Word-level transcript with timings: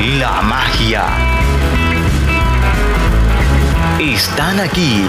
la 0.00 0.42
magia. 0.42 1.04
Están 3.98 4.60
aquí. 4.60 5.04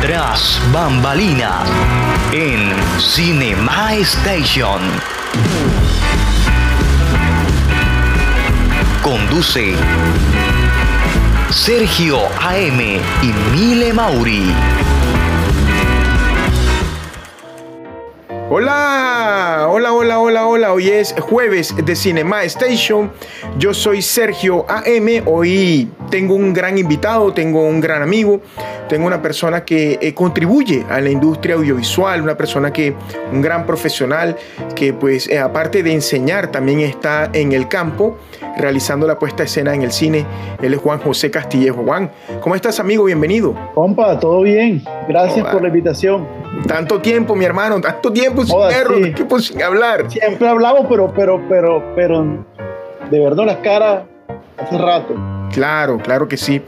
Tras 0.00 0.60
bambalinas 0.72 1.68
en 2.32 2.72
Cinema 2.98 3.94
Station. 3.94 4.80
Conduce 9.02 9.74
Sergio 11.50 12.18
AM 12.40 12.80
y 12.80 13.32
Mile 13.52 13.92
Mauri. 13.92 14.54
Hola, 18.50 19.11
hola, 19.32 19.92
hola, 19.92 20.18
hola, 20.18 20.46
hola. 20.46 20.72
Hoy 20.72 20.88
es 20.88 21.14
jueves 21.18 21.74
de 21.76 21.96
Cinema 21.96 22.42
Station. 22.44 23.10
Yo 23.58 23.72
soy 23.72 24.02
Sergio 24.02 24.66
AM. 24.68 25.22
Hoy 25.26 25.88
tengo 26.10 26.34
un 26.34 26.52
gran 26.52 26.76
invitado, 26.76 27.32
tengo 27.32 27.66
un 27.66 27.80
gran 27.80 28.02
amigo, 28.02 28.42
tengo 28.88 29.06
una 29.06 29.22
persona 29.22 29.64
que 29.64 29.98
eh, 30.02 30.12
contribuye 30.12 30.84
a 30.88 31.00
la 31.00 31.10
industria 31.10 31.54
audiovisual, 31.54 32.20
una 32.20 32.36
persona 32.36 32.72
que, 32.72 32.94
un 33.32 33.40
gran 33.40 33.64
profesional 33.64 34.36
que 34.74 34.92
pues 34.92 35.28
eh, 35.28 35.38
aparte 35.38 35.82
de 35.82 35.92
enseñar 35.92 36.50
también 36.50 36.80
está 36.80 37.30
en 37.32 37.52
el 37.52 37.68
campo 37.68 38.18
realizando 38.58 39.06
la 39.06 39.18
puesta 39.18 39.38
de 39.38 39.44
escena 39.44 39.74
en 39.74 39.82
el 39.82 39.92
cine. 39.92 40.26
Él 40.60 40.74
es 40.74 40.80
Juan 40.80 40.98
José 40.98 41.30
Castillejo. 41.30 41.82
Juan, 41.84 42.10
¿cómo 42.40 42.54
estás 42.54 42.80
amigo? 42.80 43.04
Bienvenido. 43.04 43.54
Compa, 43.74 44.18
todo 44.20 44.42
bien. 44.42 44.82
Gracias 45.08 45.46
por 45.48 45.62
la 45.62 45.68
invitación. 45.68 46.41
Tanto 46.66 47.00
tiempo, 47.00 47.34
mi 47.34 47.44
hermano, 47.44 47.80
tanto 47.80 48.12
tiempo 48.12 48.44
sin 48.44 48.56
perro, 48.68 49.00
tiempo 49.14 49.40
sin 49.40 49.62
hablar. 49.62 50.10
Siempre 50.10 50.48
hablamos, 50.48 50.86
pero, 50.88 51.12
pero, 51.14 51.42
pero, 51.48 51.92
pero, 51.96 52.44
de 53.10 53.20
verdad 53.20 53.46
las 53.46 53.56
caras 53.58 54.02
hace 54.58 54.78
rato. 54.78 55.14
Claro, 55.52 55.98
claro 55.98 56.28
que 56.28 56.36
sí. 56.36 56.60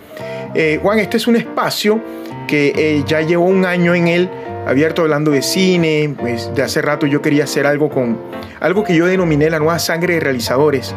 Eh, 0.54 0.78
Juan, 0.82 0.98
este 0.98 1.16
es 1.16 1.26
un 1.26 1.36
espacio 1.36 2.00
que 2.46 2.72
eh, 2.76 3.02
ya 3.06 3.20
llevo 3.20 3.44
un 3.44 3.64
año 3.64 3.94
en 3.94 4.08
él 4.08 4.28
abierto 4.66 5.02
hablando 5.02 5.30
de 5.30 5.42
cine, 5.42 6.14
pues 6.18 6.54
de 6.54 6.62
hace 6.62 6.80
rato 6.80 7.06
yo 7.06 7.20
quería 7.20 7.44
hacer 7.44 7.66
algo 7.66 7.88
con 7.90 8.18
algo 8.60 8.84
que 8.84 8.94
yo 8.94 9.06
denominé 9.06 9.50
la 9.50 9.58
nueva 9.58 9.78
sangre 9.78 10.14
de 10.14 10.20
realizadores, 10.20 10.94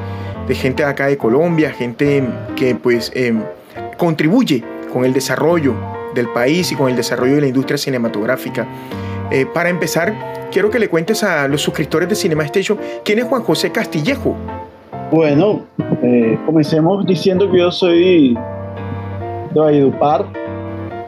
de 0.47 0.55
gente 0.55 0.83
de 0.83 0.89
acá 0.89 1.08
de 1.08 1.17
Colombia, 1.17 1.71
gente 1.71 2.23
que 2.55 2.75
pues 2.75 3.11
em, 3.13 3.43
contribuye 3.97 4.63
con 4.91 5.03
el 5.03 5.13
desarrollo 5.13 5.97
del 6.13 6.30
país 6.30 6.72
y 6.72 6.75
con 6.75 6.89
el 6.89 6.95
desarrollo 6.95 7.36
de 7.36 7.41
la 7.41 7.47
industria 7.47 7.77
cinematográfica. 7.77 8.67
Eh, 9.31 9.45
para 9.45 9.69
empezar, 9.69 10.14
quiero 10.52 10.69
que 10.69 10.80
le 10.80 10.89
cuentes 10.89 11.23
a 11.23 11.47
los 11.47 11.61
suscriptores 11.61 12.08
de 12.08 12.16
Cinema 12.16 12.44
Station 12.45 12.77
quién 13.03 13.19
es 13.19 13.25
Juan 13.25 13.44
José 13.44 13.72
Castillejo. 13.72 14.36
Bueno, 15.11 15.61
eh, 16.02 16.38
comencemos 16.45 17.05
diciendo 17.05 17.49
que 17.52 17.59
yo 17.59 17.71
soy 17.71 18.37
de 19.54 19.59
Valledupar, 19.59 20.26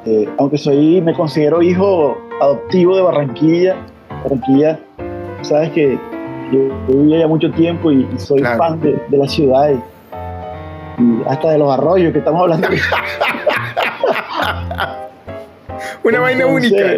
eh, 0.06 0.28
aunque 0.38 0.58
soy, 0.58 1.02
me 1.02 1.14
considero 1.14 1.62
hijo 1.62 2.18
adoptivo 2.42 2.96
de 2.96 3.02
Barranquilla. 3.02 3.76
Barranquilla, 4.24 4.80
sabes 5.42 5.72
que 5.72 5.98
yo, 6.52 6.60
vivía 6.88 7.20
ya 7.20 7.28
mucho 7.28 7.52
tiempo 7.52 7.92
y, 7.92 8.08
soy 8.18 8.42
fan 8.42 8.80
de, 8.82 9.00
la 9.12 9.28
ciudad 9.28 9.72
y, 9.72 9.80
hasta 11.28 11.52
de 11.52 11.58
los 11.58 11.72
arroyos 11.72 12.12
que 12.12 12.20
estamos 12.20 12.42
hablando. 12.42 12.68
Una 16.04 16.20
vaina 16.20 16.46
única. 16.46 16.96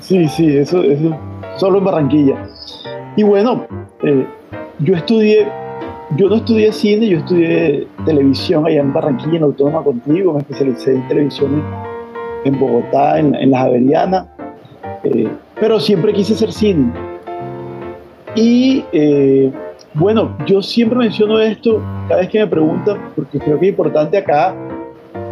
Sí, 0.00 0.28
sí, 0.28 0.56
eso, 0.56 0.82
eso 0.82 1.16
solo 1.56 1.78
en 1.78 1.84
Barranquilla. 1.84 2.36
Y 3.16 3.22
bueno, 3.22 3.66
eh, 4.02 4.26
yo 4.80 4.94
estudié, 4.94 5.46
yo 6.16 6.28
no 6.28 6.36
estudié 6.36 6.72
cine, 6.72 7.08
yo 7.08 7.18
estudié 7.18 7.86
televisión 8.04 8.66
allá 8.66 8.80
en 8.80 8.92
Barranquilla, 8.92 9.36
en 9.36 9.42
Autónoma 9.44 9.82
Contigo, 9.82 10.32
me 10.32 10.40
especialicé 10.40 10.94
en 10.94 11.08
televisión 11.08 11.62
en, 12.44 12.58
Bogotá, 12.58 13.18
en, 13.18 13.34
en 13.34 13.50
la 13.50 13.60
Javeriana, 13.60 14.26
eh, 15.04 15.28
pero 15.58 15.78
siempre 15.78 16.12
quise 16.12 16.34
hacer 16.34 16.52
cine. 16.52 16.92
Y 18.34 18.84
eh, 18.92 19.52
bueno, 19.94 20.36
yo 20.46 20.62
siempre 20.62 20.98
menciono 20.98 21.40
esto 21.40 21.82
cada 22.08 22.20
vez 22.20 22.30
que 22.30 22.38
me 22.38 22.46
preguntan, 22.46 22.98
porque 23.16 23.38
creo 23.38 23.58
que 23.58 23.66
es 23.66 23.70
importante 23.70 24.16
acá. 24.16 24.54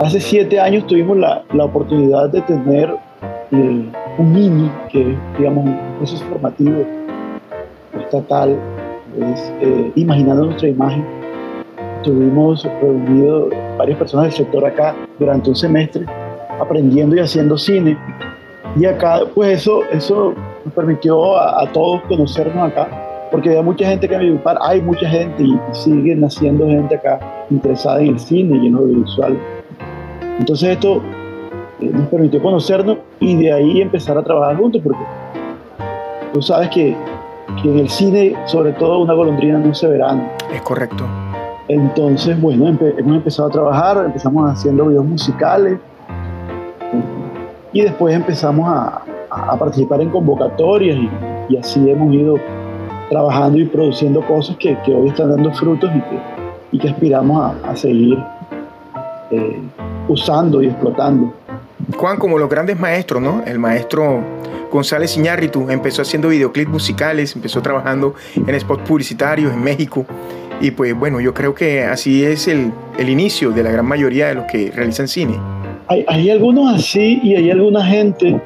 Hace 0.01 0.21
siete 0.21 0.61
años 0.61 0.87
tuvimos 0.87 1.17
la, 1.17 1.43
la 1.53 1.65
oportunidad 1.65 2.31
de 2.31 2.41
tener 2.43 2.95
un 3.51 4.33
mini, 4.33 4.71
que 4.91 5.17
digamos, 5.39 5.65
un 5.65 5.79
proceso 5.99 6.25
formativo 6.27 6.85
estatal, 7.99 8.57
es 9.17 9.53
eh, 9.61 9.93
imaginando 9.97 10.45
nuestra 10.47 10.69
imagen. 10.69 11.05
Tuvimos 12.05 12.65
reunido 12.81 13.49
varias 13.77 13.99
personas 13.99 14.27
del 14.27 14.33
sector 14.35 14.65
acá 14.65 14.95
durante 15.19 15.51
un 15.51 15.57
semestre, 15.57 16.07
aprendiendo 16.61 17.17
y 17.17 17.21
haciendo 17.21 17.59
cine. 17.59 17.99
Y 18.77 18.85
acá, 18.85 19.23
pues 19.35 19.63
eso, 19.63 19.83
eso 19.91 20.35
nos 20.65 20.75
permitió 20.75 21.37
a, 21.37 21.67
todos 21.73 22.03
conocernos 22.03 22.71
acá, 22.71 22.89
porque 23.33 23.49
había 23.49 23.63
mucha 23.63 23.89
gente 23.89 24.09
que 24.09 24.17
me 24.17 24.25
ayudó, 24.25 24.41
hay 24.63 24.81
mucha 24.81 25.09
gente 25.09 25.43
y, 25.43 25.59
sigue 25.73 26.15
naciendo 26.15 26.67
gente 26.67 26.95
acá 26.95 27.19
interesada 27.51 28.01
en 28.01 28.09
el 28.09 28.21
cine 28.21 28.59
y 28.63 28.67
en 28.69 28.75
lo 28.75 28.79
audiovisual. 28.81 29.37
Entonces 30.39 30.71
esto 30.71 31.03
eh, 31.81 31.91
nos 31.93 32.09
permitió 32.09 32.43
conocernos 32.43 32.99
y 33.21 33.37
de 33.37 33.53
ahí 33.53 33.81
empezar 33.81 34.17
a 34.19 34.23
trabajar 34.23 34.57
juntos, 34.57 34.81
porque 34.83 35.01
tú 36.33 36.43
sabes 36.43 36.69
que, 36.71 36.97
que 37.63 37.71
en 37.71 37.79
el 37.79 37.89
cine, 37.89 38.37
sobre 38.47 38.73
todo, 38.73 39.01
una 39.01 39.15
golondrina 39.15 39.59
no 39.59 39.75
se 39.75 39.89
verá. 39.89 40.17
Es 40.53 40.63
correcto. 40.63 41.05
Entonces, 41.69 42.41
bueno, 42.41 42.67
hemos 42.67 43.17
empezado 43.17 43.49
a 43.49 43.51
trabajar, 43.51 44.05
empezamos 44.07 44.51
haciendo 44.51 44.87
videos 44.87 45.05
musicales 45.05 45.79
y 47.73 47.83
después 47.83 48.15
empezamos 48.15 48.67
a, 48.69 49.03
a 49.31 49.57
participar 49.59 50.01
en 50.01 50.11
convocatorias 50.11 50.99
y, 51.51 51.57
así 51.57 51.91
hemos 51.91 52.13
ido 52.15 52.37
trabajando 53.11 53.59
y 53.59 53.65
produciendo 53.65 54.21
cosas 54.27 54.57
que, 54.57 54.77
que 54.85 54.95
hoy 54.95 55.09
están 55.09 55.31
dando 55.31 55.53
frutos 55.53 55.91
y 55.95 56.01
que, 56.01 56.19
y 56.73 56.79
que 56.79 56.89
aspiramos 56.89 57.41
a, 57.41 57.71
a 57.71 57.77
seguir 57.77 58.19
eh, 59.31 59.61
usando 60.09 60.63
y 60.63 60.67
explotando. 60.67 61.33
Juan, 61.97 62.19
como 62.19 62.39
los 62.39 62.49
grandes 62.49 62.79
maestros, 62.79 63.23
¿no? 63.23 63.43
El 63.47 63.59
maestro 63.59 64.23
González 64.71 65.17
Iñárritu 65.17 65.71
empezó 65.71 66.03
haciendo 66.03 66.29
videoclips 66.29 66.71
musicales, 66.71 67.35
empezó 67.35 67.63
trabajando 67.63 68.15
en 68.35 68.59
spots 68.61 68.83
publicitarios 68.87 69.53
en 69.53 69.63
México. 69.63 70.05
Y 70.61 70.73
pues 70.73 70.95
bueno, 70.99 71.21
yo 71.21 71.33
creo 71.33 71.55
que 71.55 71.85
así 71.85 72.25
es 72.25 72.49
el, 72.49 72.73
el 72.99 73.09
inicio 73.09 73.51
de 73.51 73.63
la 73.63 73.71
gran 73.71 73.87
mayoría 73.87 74.29
de 74.29 74.35
los 74.35 74.45
que 74.47 74.71
realizan 74.75 75.09
cine. 75.09 75.39
Hay, 75.87 76.05
hay, 76.09 76.31
algunos 76.31 76.75
así 76.75 77.21
y 77.23 77.35
hay 77.35 77.51
alguna 77.51 77.85
gente, 77.87 78.39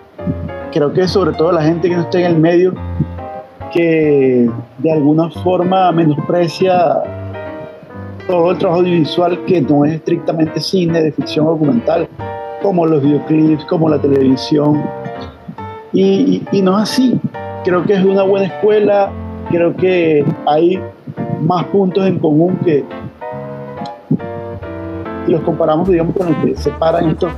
creo 0.73 0.93
que 0.93 1.09
sobre 1.09 1.33
todo 1.33 1.50
la 1.50 1.62
gente 1.62 1.89
que 1.89 1.97
no 1.97 2.03
está 2.03 2.21
en 2.21 2.27
el 2.27 2.38
medio, 2.38 2.75
que 3.73 4.49
de 4.79 4.93
alguna 4.93 5.29
forma 5.31 5.91
menosprecia 5.91 7.03
todo 8.26 8.52
el 8.52 8.58
trabajo 8.58 8.80
audiovisual 8.80 9.44
que 9.46 9.60
no 9.60 9.84
es 9.84 9.94
estrictamente 9.94 10.60
cine 10.60 11.02
de 11.02 11.12
ficción 11.12 11.46
documental 11.46 12.08
como 12.62 12.86
los 12.86 13.02
videoclips, 13.02 13.64
como 13.64 13.88
la 13.88 13.98
televisión. 13.98 14.82
Y, 15.92 16.42
no 16.62 16.76
es 16.78 16.90
así. 16.90 17.20
Creo 17.64 17.84
que 17.84 17.94
es 17.94 18.04
una 18.04 18.22
buena 18.22 18.46
escuela, 18.46 19.10
creo 19.50 19.76
que 19.76 20.24
hay 20.46 20.80
más 21.40 21.64
puntos 21.66 22.06
en 22.06 22.19
común 22.19 22.58
que 22.64 22.84
los 25.26 25.40
comparamos, 25.42 25.88
digamos, 25.88 26.16
con 26.16 26.28
el 26.28 26.36
que 26.42 26.56
separan 26.60 27.10
estos, 27.10 27.32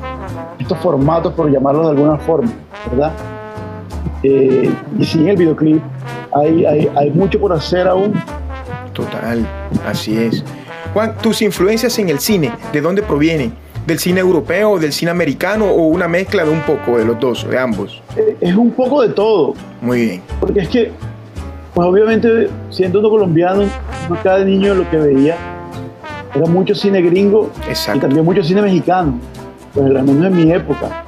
estos 0.58 0.78
formatos, 0.78 1.32
por 1.34 1.50
llamarlos 1.50 1.84
de 1.84 1.90
alguna 1.90 2.16
forma, 2.19 2.50
¿verdad? 2.90 3.12
Eh, 4.22 4.72
y 4.98 5.04
sin 5.04 5.28
el 5.28 5.36
videoclip 5.36 5.82
hay, 6.32 6.64
hay, 6.64 6.90
hay 6.94 7.10
mucho 7.10 7.38
por 7.40 7.52
hacer 7.52 7.86
aún. 7.86 8.14
Total, 8.94 9.46
así 9.86 10.16
es. 10.16 10.44
Juan, 10.94 11.14
tus 11.20 11.43
influencias 11.43 11.99
en 11.99 12.08
el 12.08 12.20
cine, 12.20 12.52
¿de 12.73 12.81
dónde 12.81 13.02
provienen? 13.02 13.52
del 13.87 13.99
cine 13.99 14.20
europeo, 14.20 14.79
del 14.79 14.93
cine 14.93 15.11
americano 15.11 15.67
o 15.67 15.88
una 15.88 16.08
mezcla 16.08 16.44
de 16.44 16.50
un 16.50 16.61
poco 16.61 16.96
de 16.99 17.05
los 17.05 17.20
dos, 17.20 17.46
de 17.49 17.58
ambos? 17.58 18.02
Eh, 18.17 18.37
es 18.41 18.55
un 18.55 18.70
poco 18.70 19.02
de 19.02 19.11
todo. 19.11 19.55
Muy 19.81 20.06
bien. 20.06 20.23
Porque 20.41 20.61
es 20.61 20.69
que, 20.69 20.93
pues 21.75 21.87
obviamente, 21.87 22.49
siendo 22.70 23.00
uno 23.00 23.11
colombiano, 23.11 23.64
cada 24.23 24.44
niño 24.44 24.75
lo 24.75 24.88
que 24.91 24.96
veía 24.96 25.37
era 26.35 26.46
mucho 26.46 26.75
cine 26.75 27.02
gringo 27.02 27.50
y 27.70 27.99
también 27.99 28.25
mucho 28.25 28.43
cine 28.43 28.62
mexicano, 28.62 29.19
pues 29.75 29.87
al 29.87 30.02
menos 30.05 30.26
en 30.26 30.37
mi 30.37 30.50
época. 30.50 31.05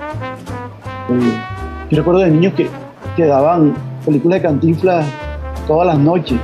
Eh, 1.08 1.90
yo 1.90 1.98
recuerdo 1.98 2.20
de 2.20 2.30
niños 2.30 2.52
que, 2.54 2.68
que 3.16 3.24
daban 3.24 3.74
películas 4.04 4.42
de 4.42 4.48
cantinflas 4.48 5.06
todas 5.66 5.86
las 5.86 5.98
noches, 5.98 6.38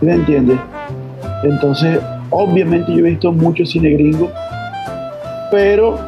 ¿sí 0.00 0.06
me 0.06 0.14
entiendes? 0.14 0.58
Entonces, 1.44 2.00
obviamente 2.32 2.92
yo 2.92 2.98
he 2.98 3.10
visto 3.10 3.32
mucho 3.32 3.64
cine 3.64 3.90
gringo, 3.90 4.30
pero 5.50 5.98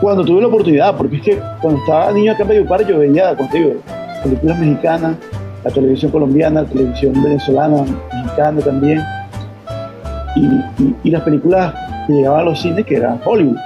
cuando 0.00 0.24
tuve 0.24 0.42
la 0.42 0.48
oportunidad, 0.48 0.96
porque 0.96 1.16
es 1.16 1.22
que 1.22 1.38
cuando 1.62 1.80
estaba 1.80 2.12
niño 2.12 2.32
acá 2.32 2.42
en 2.42 2.48
Valledupar 2.48 2.86
yo 2.86 2.98
veía, 2.98 3.34
contigo, 3.36 3.74
películas 4.22 4.58
mexicanas, 4.58 5.16
la 5.64 5.70
televisión 5.70 6.10
colombiana, 6.10 6.62
la 6.62 6.68
televisión 6.68 7.22
venezolana, 7.22 7.84
mexicana 8.12 8.60
también, 8.60 9.02
y, 11.04 11.10
las 11.10 11.22
películas 11.22 11.74
que 12.06 12.12
llegaban 12.12 12.40
a 12.40 12.44
los 12.44 12.60
cines 12.60 12.84
que 12.84 12.96
eran 12.96 13.20
Hollywood, 13.24 13.56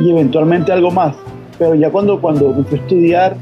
y 0.00 0.10
eventualmente 0.10 0.72
algo 0.72 0.90
más. 0.90 1.14
Pero 1.58 1.74
ya 1.74 1.90
cuando, 1.90 2.20
cuando 2.20 2.52
me 2.52 2.64
a 2.70 2.80
estudiar 2.80 3.36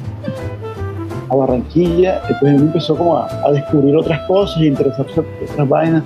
a 1.28 1.34
Barranquilla, 1.34 2.20
después 2.28 2.52
me 2.52 2.58
empezó 2.58 2.96
como 2.96 3.18
a, 3.18 3.28
descubrir 3.52 3.96
otras 3.96 4.20
cosas 4.26 4.62
y 4.62 4.66
interesarse 4.66 5.20
en 5.20 5.50
otras 5.50 5.68
vainas. 5.68 6.04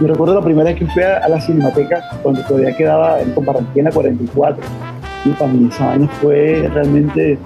Yo 0.00 0.06
recuerdo 0.06 0.34
la 0.34 0.40
primera 0.40 0.70
vez 0.70 0.78
que 0.78 0.86
fui 0.86 1.02
a, 1.02 1.28
la 1.28 1.38
Cinemateca, 1.38 2.02
cuando 2.22 2.42
todavía 2.44 2.74
quedaba 2.74 3.20
en 3.20 3.34
Barranquilla 3.34 3.90
44. 3.90 4.64
Y 5.26 5.28
para 5.30 5.52
mí 5.52 5.68
esa 5.70 5.86
vaina 5.88 6.08
fue 6.22 6.66
realmente 6.72 7.38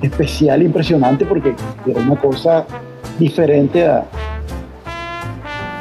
especial, 0.00 0.62
impresionante, 0.62 1.26
porque 1.26 1.54
era 1.86 2.00
una 2.00 2.16
cosa 2.16 2.64
diferente 3.18 3.86
a, 3.86 4.02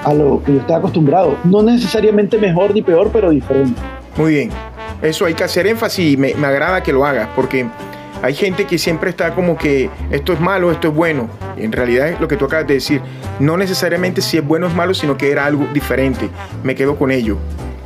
a 0.03 0.13
lo 0.13 0.43
que 0.43 0.55
yo 0.55 0.59
estaba 0.59 0.79
acostumbrado. 0.79 1.37
No 1.45 1.63
necesariamente 1.63 2.37
mejor 2.37 2.73
ni 2.73 2.81
peor, 2.81 3.09
pero 3.13 3.29
diferente. 3.29 3.79
Muy 4.17 4.33
bien. 4.33 4.49
Eso 5.01 5.25
hay 5.25 5.33
que 5.33 5.45
hacer 5.45 5.67
énfasis 5.67 6.13
y 6.13 6.17
me, 6.17 6.33
me 6.35 6.47
agrada 6.47 6.83
que 6.83 6.91
lo 6.91 7.05
hagas, 7.05 7.29
porque 7.33 7.65
hay 8.23 8.33
gente 8.33 8.65
que 8.65 8.77
siempre 8.77 9.09
está 9.09 9.35
como 9.35 9.57
que 9.57 9.89
esto 10.09 10.31
es 10.31 10.39
malo, 10.39 10.71
esto 10.71 10.87
es 10.87 10.95
bueno. 10.95 11.27
En 11.57 11.73
realidad 11.73 12.07
es 12.07 12.21
lo 12.21 12.27
que 12.29 12.37
tú 12.37 12.45
acabas 12.45 12.65
de 12.65 12.75
decir. 12.75 13.01
No 13.41 13.57
necesariamente 13.57 14.21
si 14.21 14.37
es 14.37 14.47
bueno 14.47 14.67
o 14.67 14.69
es 14.69 14.75
malo, 14.75 14.93
sino 14.93 15.17
que 15.17 15.29
era 15.29 15.45
algo 15.45 15.67
diferente. 15.73 16.29
Me 16.63 16.73
quedo 16.73 16.95
con 16.95 17.11
ello. 17.11 17.35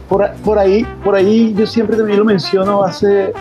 Por, 0.08 0.32
por 0.46 0.60
ahí, 0.60 0.86
por 1.04 1.16
ahí 1.16 1.56
yo 1.58 1.66
siempre 1.66 1.98
también 1.98 2.20
lo 2.20 2.26
menciono 2.26 2.84
hace 2.84 3.34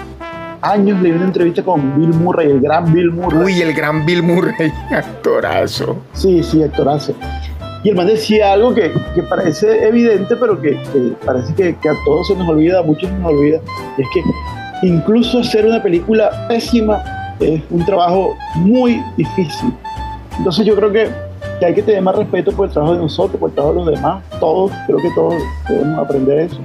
años 0.63 1.03
leí 1.03 1.13
una 1.13 1.27
entrevista 1.27 1.63
con 1.63 2.01
Bill 2.01 2.15
Murray, 2.15 2.51
el 2.51 2.61
gran 2.63 2.91
Bill 2.91 3.11
Murray. 3.13 3.45
Uy, 3.45 3.61
el 3.61 3.75
gran 3.75 4.07
Bill 4.07 4.23
Murray, 4.23 4.73
actorazo. 4.91 5.99
Sí, 6.15 6.43
sí, 6.43 6.63
actorazo. 6.63 7.15
Y 7.85 7.91
el 7.91 7.95
man 7.95 8.07
decía 8.07 8.55
algo 8.55 8.75
que, 8.75 8.91
que 9.15 9.23
parece 9.23 9.87
evidente, 9.87 10.35
pero 10.37 10.59
que, 10.59 10.81
que 10.93 11.13
parece 11.27 11.55
que, 11.55 11.77
que, 11.77 11.89
a 11.91 11.95
todos 12.07 12.27
se 12.27 12.35
nos 12.35 12.49
olvida, 12.49 12.81
a 12.81 12.83
muchos 12.83 13.11
se 13.11 13.19
nos 13.19 13.31
olvida. 13.31 13.61
es 13.99 14.07
que 14.15 14.23
incluso 14.83 15.41
hacer 15.41 15.67
una 15.67 15.83
película 15.83 16.47
pésima 16.49 17.03
es 17.41 17.63
un 17.71 17.85
trabajo 17.85 18.37
muy 18.57 19.03
difícil. 19.17 19.73
Entonces 20.39 20.67
yo 20.67 20.75
creo 20.77 20.93
que, 20.93 21.11
hay 21.65 21.75
que 21.75 21.83
tener 21.83 22.03
más 22.03 22.17
respeto 22.17 22.53
por 22.53 22.67
el 22.67 22.73
trabajo 22.73 22.95
de 22.95 23.01
nosotros, 23.01 23.41
por 23.41 23.49
el 23.49 23.55
trabajo 23.55 23.75
de 23.75 23.85
los 23.85 23.95
demás. 23.95 24.23
Todos, 24.41 24.73
creo 24.87 24.99
que 24.99 25.11
todos 25.15 25.35
debemos 25.69 25.99
aprender 25.99 26.39
eso. 26.41 26.59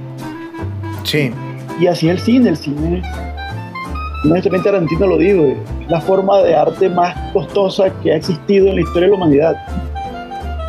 Sí. 1.04 1.32
Y 1.80 1.86
así 1.86 2.08
es 2.08 2.16
el 2.16 2.20
cine, 2.20 2.48
el 2.50 2.56
cine, 2.56 3.02
honestamente 4.24 4.70
Tarantino 4.70 5.06
lo 5.06 5.18
digo, 5.18 5.44
es 5.46 5.56
la 5.88 6.00
forma 6.00 6.38
de 6.42 6.54
arte 6.54 6.88
más 6.88 7.16
costosa 7.32 7.90
que 8.02 8.12
ha 8.12 8.16
existido 8.16 8.68
en 8.68 8.76
la 8.76 8.80
historia 8.82 9.02
de 9.02 9.08
la 9.08 9.16
humanidad. 9.16 9.56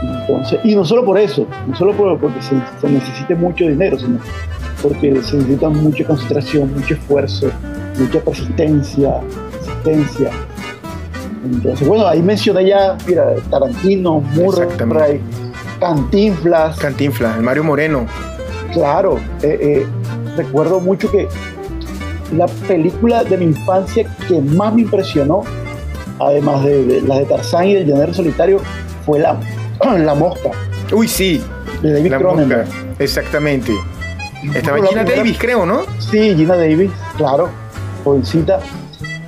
Entonces, 0.02 0.60
y 0.64 0.76
no 0.76 0.86
solo 0.86 1.04
por 1.06 1.18
eso, 1.18 1.46
no 1.68 1.76
solo 1.76 1.94
porque 1.96 2.42
se, 2.42 2.56
se 2.80 2.90
necesite 2.90 3.36
mucho 3.36 3.68
dinero, 3.68 4.00
sino 4.00 4.20
porque 4.84 5.22
se 5.24 5.38
necesita 5.38 5.70
mucha 5.70 6.04
concentración, 6.04 6.74
mucho 6.74 6.94
esfuerzo, 6.96 7.50
mucha 7.98 8.20
persistencia, 8.20 9.22
persistencia. 9.52 10.30
Entonces, 11.46 11.88
bueno, 11.88 12.06
ahí 12.06 12.22
mencioné 12.22 12.68
ya, 12.68 12.98
mira, 13.08 13.34
Tarantino, 13.50 14.20
Murray, 14.20 15.22
Cantinflas. 15.80 16.78
Cantinflas, 16.78 17.38
el 17.38 17.44
Mario 17.44 17.64
Moreno. 17.64 18.06
Claro, 18.74 19.18
eh, 19.42 19.58
eh, 19.62 19.88
recuerdo 20.36 20.80
mucho 20.82 21.10
que 21.10 21.28
la 22.36 22.48
película 22.68 23.24
de 23.24 23.38
mi 23.38 23.46
infancia 23.46 24.06
que 24.28 24.42
más 24.42 24.74
me 24.74 24.82
impresionó, 24.82 25.44
además 26.20 26.64
de, 26.66 27.02
las 27.08 27.20
de 27.20 27.26
Tarzán 27.26 27.68
y 27.68 27.74
del 27.76 27.88
Llanero 27.88 28.14
Solitario, 28.14 28.60
fue 29.06 29.20
La, 29.20 29.40
la 29.98 30.14
Mosca. 30.14 30.52
Uy, 30.92 31.08
sí. 31.08 31.42
De 31.82 31.94
David 31.94 32.12
la 32.12 32.20
Mosca, 32.20 32.66
exactamente. 33.00 33.74
Estaba 34.54 34.86
Gina 34.86 35.04
Davis, 35.04 35.38
creo, 35.38 35.66
¿no? 35.66 35.82
Sí, 36.00 36.36
Gina 36.36 36.56
Davis, 36.56 36.92
claro, 37.18 37.50
jovencita. 38.04 38.60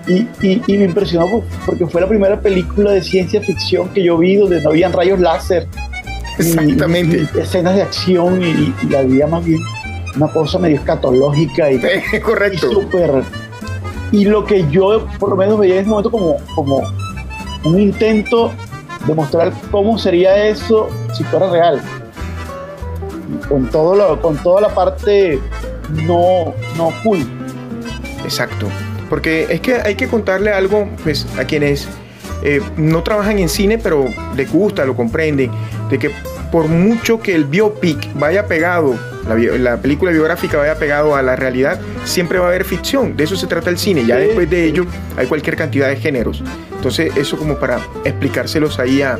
Y, 0.07 0.27
y, 0.41 0.77
me 0.77 0.85
impresionó 0.85 1.25
porque 1.65 1.87
fue 1.87 1.99
la 1.99 2.07
primera 2.07 2.39
película 2.39 2.91
de 2.91 3.01
ciencia 3.01 3.41
ficción 3.41 3.89
que 3.89 4.03
yo 4.03 4.19
vi 4.19 4.35
donde 4.35 4.61
no 4.61 4.69
habían 4.69 4.93
rayos 4.93 5.19
láser. 5.19 5.67
Exactamente. 6.37 7.27
escenas 7.39 7.75
de 7.75 7.81
acción 7.81 8.41
y, 8.43 8.93
había 8.93 9.25
más 9.25 9.43
bien 9.43 9.59
una 10.15 10.27
cosa 10.27 10.59
medio 10.59 10.75
escatológica 10.75 11.71
y, 11.71 11.79
correcto. 12.23 12.67
y 12.69 12.73
súper. 12.73 13.23
Y 14.11 14.25
lo 14.25 14.45
que 14.45 14.69
yo 14.69 15.07
por 15.17 15.29
lo 15.29 15.35
menos 15.35 15.57
veía 15.57 15.75
en 15.75 15.81
ese 15.81 15.89
momento 15.89 16.11
como, 16.11 16.37
como 16.53 16.81
un 17.63 17.81
intento 17.81 18.51
de 19.07 19.13
mostrar 19.15 19.51
cómo 19.71 19.97
sería 19.97 20.47
eso 20.47 20.87
si 21.13 21.23
fuera 21.23 21.49
real 21.49 21.81
con, 23.47 23.69
todo 23.69 23.95
lo, 23.95 24.21
con 24.21 24.37
toda 24.37 24.61
la 24.61 24.69
parte 24.69 25.39
no, 26.05 26.53
no 26.77 26.91
full. 27.03 27.19
Exacto. 28.23 28.67
Porque 29.09 29.47
es 29.49 29.61
que 29.61 29.75
hay 29.75 29.95
que 29.95 30.07
contarle 30.07 30.51
algo 30.51 30.89
pues, 31.03 31.27
a 31.37 31.45
quienes 31.45 31.87
eh, 32.43 32.61
no 32.77 33.03
trabajan 33.03 33.39
en 33.39 33.49
cine, 33.49 33.77
pero 33.77 34.05
les 34.35 34.51
gusta, 34.51 34.85
lo 34.85 34.95
comprenden, 34.95 35.51
de 35.89 35.99
que 35.99 36.11
por 36.51 36.67
mucho 36.67 37.19
que 37.19 37.35
el 37.35 37.45
biopic 37.45 38.13
vaya 38.13 38.47
pegado, 38.47 38.95
la, 39.59 39.77
película 39.77 40.11
biográfica 40.11 40.57
vaya 40.57 40.75
pegado 40.75 41.15
a 41.15 41.21
la 41.21 41.35
realidad, 41.35 41.79
siempre 42.03 42.39
va 42.39 42.45
a 42.45 42.49
haber 42.49 42.63
ficción. 42.63 43.17
De 43.17 43.23
eso 43.23 43.35
se 43.35 43.47
trata 43.47 43.69
el 43.69 43.77
cine. 43.77 44.05
Ya 44.05 44.17
después 44.17 44.49
de 44.49 44.65
ello 44.65 44.85
hay 45.17 45.27
cualquier 45.27 45.55
cantidad 45.55 45.89
de 45.89 45.97
géneros. 45.97 46.43
Entonces, 46.75 47.15
eso 47.17 47.37
como 47.37 47.57
para 47.57 47.79
explicárselos 48.03 48.79
ahí 48.79 49.01
a, 49.01 49.17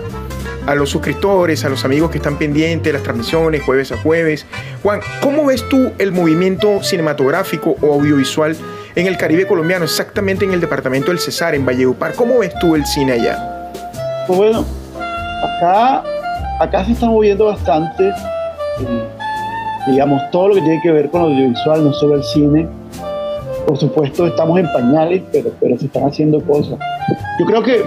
a 0.66 0.76
los 0.76 0.90
suscriptores, 0.90 1.64
a 1.66 1.70
los 1.70 1.86
amigos 1.86 2.12
que 2.12 2.18
están 2.18 2.38
pendientes 2.38 2.92
las 2.92 3.04
transmisiones 3.04 3.62
jueves 3.64 3.92
a 3.92 3.98
jueves. 3.98 4.46
Juan, 4.84 5.00
¿cómo 5.22 5.46
ves 5.46 5.68
tú 5.70 5.92
el 6.00 6.12
movimiento 6.12 6.82
cinematográfico 6.84 7.76
o 7.82 7.94
audiovisual 7.94 8.56
en 8.96 9.08
el 9.08 9.18
Caribe 9.18 9.46
colombiano, 9.46 9.86
exactamente 9.86 10.46
en 10.46 10.54
el 10.54 10.62
departamento 10.62 11.12
del 11.12 11.20
Cesar, 11.20 11.56
en 11.56 11.66
Valledupar? 11.66 12.14
¿Cómo 12.16 12.40
ves 12.40 12.54
tú 12.60 12.76
el 12.76 12.86
cine 12.86 13.14
allá? 13.14 13.72
Pues 14.28 14.38
bueno, 14.40 14.66
acá, 15.44 16.04
acá 16.60 16.86
se 16.86 16.94
está 16.94 17.06
moviendo 17.08 17.46
bastante, 17.46 18.10
eh, 18.10 19.04
digamos, 19.88 20.22
todo 20.32 20.50
lo 20.50 20.56
que 20.56 20.62
tiene 20.62 20.82
que 20.82 20.92
ver 20.92 21.10
con 21.10 21.22
audiovisual, 21.22 21.84
no 21.84 21.94
solo 21.94 22.16
el 22.16 22.24
cine. 22.24 22.68
Por 23.68 23.78
supuesto, 23.78 24.28
estamos 24.28 24.60
en 24.60 24.72
pañales, 24.74 25.24
pero, 25.32 25.52
pero 25.60 25.78
se 25.78 25.86
están 25.88 26.08
haciendo 26.08 26.40
cosas. 26.42 26.78
Yo 27.40 27.46
creo 27.46 27.64
que 27.64 27.84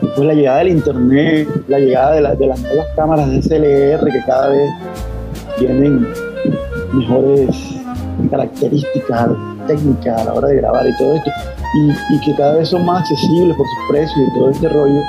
pues 0.00 0.18
la 0.18 0.34
llegada 0.34 0.58
del 0.58 0.68
internet, 0.68 1.48
la 1.68 1.78
llegada 1.78 2.12
de, 2.12 2.46
las 2.46 2.60
nuevas 2.60 2.86
cámaras 2.94 3.30
de 3.30 3.42
SLR 3.42 4.04
que 4.10 4.24
cada 4.26 4.48
vez 4.48 4.70
tienen 5.58 6.06
mejores 6.92 7.56
características 8.30 9.30
técnicas 9.66 10.20
a 10.20 10.24
la 10.24 10.34
hora 10.34 10.48
de 10.48 10.56
grabar 10.56 10.86
y 10.86 10.96
todo 10.96 11.14
esto, 11.14 11.30
y, 12.10 12.20
que 12.20 12.34
cada 12.36 12.54
vez 12.54 12.68
son 12.68 12.84
más 12.84 13.00
accesibles 13.00 13.56
por 13.56 13.66
sus 13.66 13.90
precios 13.90 14.18
y 14.18 14.38
todo 14.38 14.50
este 14.50 14.68
rollo, 14.68 15.00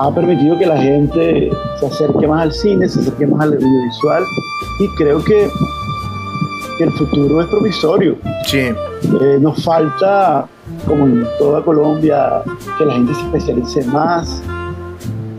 ha 0.00 0.14
permitido 0.14 0.58
que 0.58 0.66
la 0.66 0.76
gente 0.76 1.50
se 1.78 1.86
acerque 1.86 2.26
más 2.26 2.42
al 2.42 2.52
cine, 2.52 2.88
se 2.88 3.00
acerque 3.00 3.26
más 3.26 3.42
al 3.42 3.54
audiovisual, 3.54 4.24
y 4.80 4.88
creo 4.96 5.22
que, 5.24 5.48
que 6.78 6.84
el 6.84 6.92
futuro 6.92 7.40
es 7.40 7.48
provisorio. 7.48 8.16
Sí. 8.46 8.58
Eh, 8.58 9.38
nos 9.40 9.64
falta 9.64 10.46
como 10.86 11.06
en 11.06 11.26
toda 11.38 11.62
Colombia, 11.62 12.42
que 12.78 12.84
la 12.84 12.94
gente 12.94 13.14
se 13.14 13.20
especialice 13.22 13.84
más. 13.84 14.42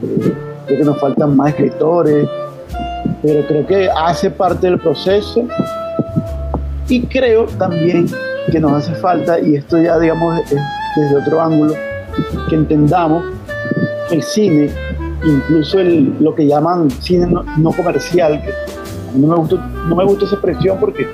Eh, 0.04 0.34
creo 0.66 0.80
que 0.80 0.86
nos 0.86 1.00
faltan 1.00 1.36
más 1.36 1.50
escritores, 1.50 2.28
pero 3.22 3.46
creo 3.48 3.66
que 3.68 3.90
hace 3.90 4.30
parte 4.30 4.68
del 4.68 4.80
proceso. 4.80 5.46
Y 6.88 7.02
creo 7.04 7.46
también 7.58 8.08
que 8.52 8.60
nos 8.60 8.74
hace 8.74 8.94
falta, 8.96 9.40
y 9.40 9.56
esto 9.56 9.82
ya 9.82 9.98
digamos 9.98 10.38
desde 10.96 11.16
otro 11.16 11.42
ángulo, 11.42 11.74
que 12.50 12.56
entendamos 12.56 13.24
el 14.12 14.22
cine, 14.22 14.70
incluso 15.24 15.80
el, 15.80 16.14
lo 16.20 16.36
que 16.36 16.46
llaman 16.46 16.92
cine 16.92 17.28
no, 17.28 17.72
comercial, 17.72 18.42
que 18.44 19.18
no 19.18 19.28
me, 19.28 19.36
gusta, 19.36 19.56
no 19.88 19.96
me 19.96 20.04
gusta 20.04 20.26
esa 20.26 20.36
expresión 20.36 20.78
porque, 20.80 21.08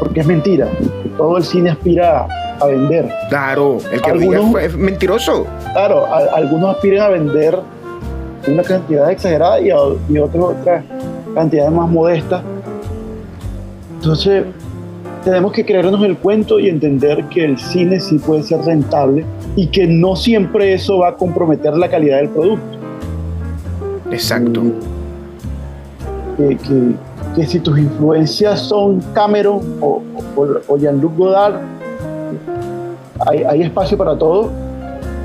porque 0.00 0.20
es 0.20 0.26
mentira. 0.26 0.68
Todo 1.16 1.36
el 1.36 1.44
cine 1.44 1.70
aspira 1.70 2.24
a 2.24 2.45
vender. 2.64 3.12
Claro, 3.28 3.78
el 3.92 4.00
que 4.00 4.10
algunos, 4.10 4.62
es 4.62 4.74
mentiroso. 4.74 5.46
Claro, 5.72 6.06
algunos 6.34 6.76
aspiran 6.76 7.06
a 7.06 7.08
vender 7.10 7.58
una 8.48 8.62
cantidad 8.62 9.10
exagerada 9.10 9.60
y, 9.60 9.68
y 9.68 10.18
otras 10.18 10.42
otra 10.42 10.82
cantidades 11.34 11.72
más 11.72 11.90
modestas. 11.90 12.42
Entonces, 13.96 14.44
tenemos 15.26 15.52
que 15.52 15.66
creernos 15.66 16.02
el 16.04 16.16
cuento 16.16 16.60
y 16.60 16.68
entender 16.68 17.24
que 17.24 17.44
el 17.44 17.58
cine 17.58 17.98
sí 17.98 18.18
puede 18.18 18.44
ser 18.44 18.60
rentable 18.60 19.24
y 19.56 19.66
que 19.66 19.86
no 19.86 20.14
siempre 20.14 20.72
eso 20.72 20.98
va 20.98 21.08
a 21.08 21.14
comprometer 21.16 21.76
la 21.76 21.88
calidad 21.88 22.18
del 22.18 22.28
producto. 22.28 22.78
Exacto. 24.10 24.62
Que, 26.36 26.56
que, 27.34 27.46
si 27.46 27.58
tus 27.58 27.76
influencias 27.76 28.60
son 28.60 29.00
Cameron 29.14 29.60
o, 29.80 30.00
o, 30.36 30.78
Jean-Luc 30.78 31.16
Godard, 31.16 31.56
hay, 33.26 33.42
hay, 33.44 33.62
espacio 33.62 33.98
para 33.98 34.16
todo. 34.16 34.50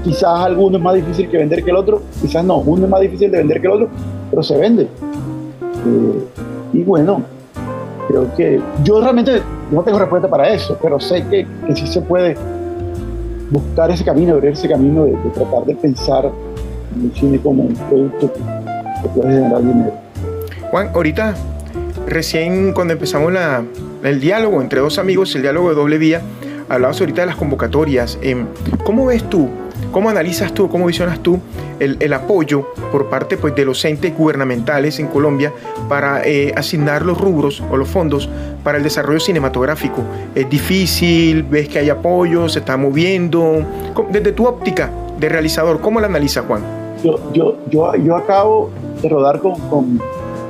Quizás 0.04 0.46
alguno 0.46 0.78
es 0.78 0.84
más 0.84 0.96
difícil 0.96 1.30
que 1.30 1.38
vender 1.38 1.64
que 1.64 1.70
el 1.70 1.78
otro, 1.78 2.02
quizás 2.22 2.44
no, 2.44 2.58
uno 2.58 2.86
es 2.86 2.90
más 2.90 3.02
difícil 3.02 3.30
de 3.32 3.38
vender 3.38 3.62
que 3.62 3.68
el 3.68 3.74
otro, 3.74 3.90
pero 4.30 4.44
se 4.44 4.58
vende. 4.58 4.84
Eh, 4.84 6.28
y 6.74 6.84
bueno, 6.84 7.22
creo 8.08 8.34
que 8.36 8.60
yo 8.84 9.02
realmente 9.02 9.42
no 9.72 9.84
tengo 9.84 10.00
respuesta 10.00 10.28
para 10.28 10.50
eso, 10.50 10.78
pero 10.82 11.00
sé 11.00 11.24
que, 11.30 11.46
que 11.68 11.76
sí 11.76 11.86
se 11.88 12.02
puede 12.02 12.36
buscar 13.52 13.92
ese 13.92 14.04
camino, 14.04 14.34
abrir 14.34 14.54
ese 14.54 14.68
camino 14.68 15.06
de, 15.06 15.14
tratar 15.34 15.66
de 15.66 15.76
pensar 15.76 16.32
en 16.96 17.06
el 17.06 17.14
cine 17.14 17.40
como 17.40 17.64
un 17.64 17.76
producto 17.76 18.34
que, 18.34 19.10
puede 19.10 19.34
generar 19.34 19.62
dinero. 19.62 19.94
Juan, 20.70 20.90
ahorita, 20.94 21.36
recién 22.08 22.72
cuando 22.74 22.94
empezamos 22.94 23.34
la, 23.34 23.64
el 24.04 24.20
diálogo 24.20 24.62
entre 24.62 24.80
dos 24.80 24.98
amigos, 25.00 25.36
el 25.36 25.42
diálogo 25.42 25.70
de 25.70 25.76
doble 25.76 25.98
vía, 25.98 26.22
hablabas 26.70 27.00
ahorita 27.00 27.22
de 27.22 27.28
las 27.28 27.36
convocatorias. 27.36 28.18
Em, 28.22 28.46
¿Cómo 28.84 29.08
ves 29.08 29.24
tú 29.30 29.50
¿Cómo 29.92 30.10
analizas 30.10 30.54
tú, 30.54 30.70
cómo 30.70 30.86
visionas 30.86 31.20
tú 31.20 31.40
el, 31.80 32.14
apoyo 32.14 32.66
por 32.92 33.10
parte 33.10 33.36
pues, 33.36 33.56
de 33.56 33.66
los 33.66 33.84
entes 33.84 34.16
gubernamentales 34.16 35.00
en 35.00 35.08
Colombia 35.08 35.52
para 35.90 36.24
eh, 36.24 36.54
asignar 36.56 37.06
los 37.06 37.20
rubros 37.20 37.62
o 37.70 37.76
los 37.76 37.90
fondos 37.90 38.30
para 38.64 38.78
el 38.78 38.84
desarrollo 38.84 39.20
cinematográfico? 39.20 40.02
¿Es 40.34 40.50
difícil? 40.50 41.44
¿Ves 41.44 41.68
que 41.68 41.80
hay 41.80 41.90
apoyo? 41.90 42.48
¿Se 42.48 42.60
está 42.60 42.78
moviendo? 42.78 43.66
Desde 44.12 44.32
tu 44.32 44.48
óptica 44.48 44.90
de 45.20 45.28
realizador, 45.28 45.82
¿cómo 45.82 46.00
la 46.00 46.08
analiza 46.08 46.44
Juan? 46.44 46.62
Yo, 47.04 47.20
yo, 47.34 47.58
yo, 47.70 47.94
yo 47.96 48.16
acabo 48.16 48.70
de 49.02 49.10
rodar 49.10 49.40
con, 49.40 49.56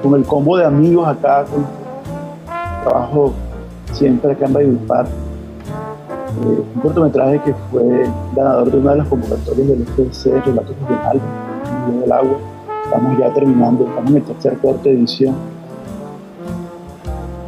con, 0.04 0.16
el 0.16 0.24
combo 0.24 0.58
de 0.58 0.66
amigos 0.66 1.08
acá, 1.08 1.46
con 1.46 1.66
trabajo 2.84 3.34
siempre 3.94 4.34
acá 4.34 4.46
en 4.46 4.54
Valledupar 4.54 5.08
un 6.40 6.82
cortometraje 6.82 7.40
que 7.44 7.54
fue 7.72 8.10
ganador 8.36 8.72
de 8.72 8.78
una 8.78 8.92
de 8.92 8.98
las 9.00 9.08
convocatorias 9.08 9.68
del 9.68 9.86
FDC, 9.86 10.46
Relatos 10.46 10.76
Regionales, 10.82 11.22
del 12.00 12.12
Agua. 12.12 12.38
Estamos 12.86 13.20
ya 13.20 13.34
terminando, 13.34 13.86
estamos 13.86 14.12
en 14.12 14.18
el 14.18 14.24
tercer 14.24 14.58
cuarta 14.58 14.90
edición. 14.90 15.36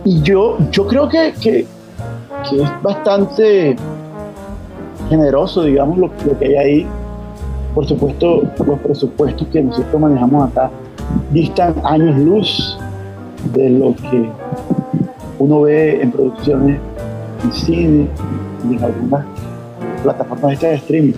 Y 0.06 0.22
yo, 0.22 0.58
yo 0.72 0.88
creo 0.88 1.08
que, 1.08 1.34
que, 1.42 1.66
es 2.52 2.82
bastante 2.82 3.76
generoso, 5.10 5.64
digamos, 5.64 5.98
lo, 5.98 6.08
lo, 6.08 6.40
que 6.40 6.46
hay 6.46 6.56
ahí. 6.56 6.88
Por 7.74 7.86
supuesto, 7.86 8.44
los 8.66 8.80
presupuestos 8.80 9.48
que 9.48 9.64
nosotros 9.64 10.00
manejamos 10.00 10.52
acá 10.52 10.70
distan 11.32 11.74
años 11.84 12.16
luz 12.18 12.78
de 13.54 13.70
lo 13.70 13.96
que 13.96 14.30
uno 15.40 15.62
ve 15.62 16.02
en 16.02 16.12
producciones 16.12 16.80
en 17.44 17.54
cine, 17.54 18.08
y 18.70 18.76
en 18.76 18.84
algunas 18.84 19.26
plataformas 20.04 20.60
de 20.60 20.76
streaming. 20.76 21.14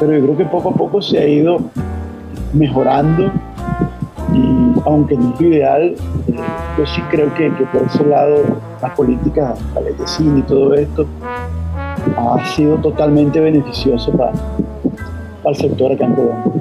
Pero 0.00 0.12
yo 0.12 0.24
creo 0.24 0.36
que 0.36 0.44
poco 0.46 0.70
a 0.70 0.74
poco 0.74 1.02
se 1.02 1.18
ha 1.18 1.26
ido 1.26 1.58
mejorando 2.52 3.30
y 4.32 4.80
aunque 4.86 5.16
no 5.16 5.34
es 5.34 5.40
ideal, 5.40 5.82
eh, 5.82 6.34
yo 6.78 6.86
sí 6.86 7.02
creo 7.10 7.32
que, 7.34 7.50
por 7.50 7.82
ese 7.82 8.04
lado 8.04 8.36
las 8.80 8.92
políticas, 8.92 9.58
de 9.74 10.06
cine 10.06 10.40
y 10.40 10.42
todo 10.42 10.74
esto 10.74 11.06
ha 12.16 12.44
sido 12.56 12.76
totalmente 12.76 13.40
beneficioso 13.40 14.10
para, 14.12 14.32
para 15.42 15.54
el 15.54 15.56
sector 15.56 15.92
acá 15.92 16.04
en 16.04 16.14
Colombia. 16.14 16.52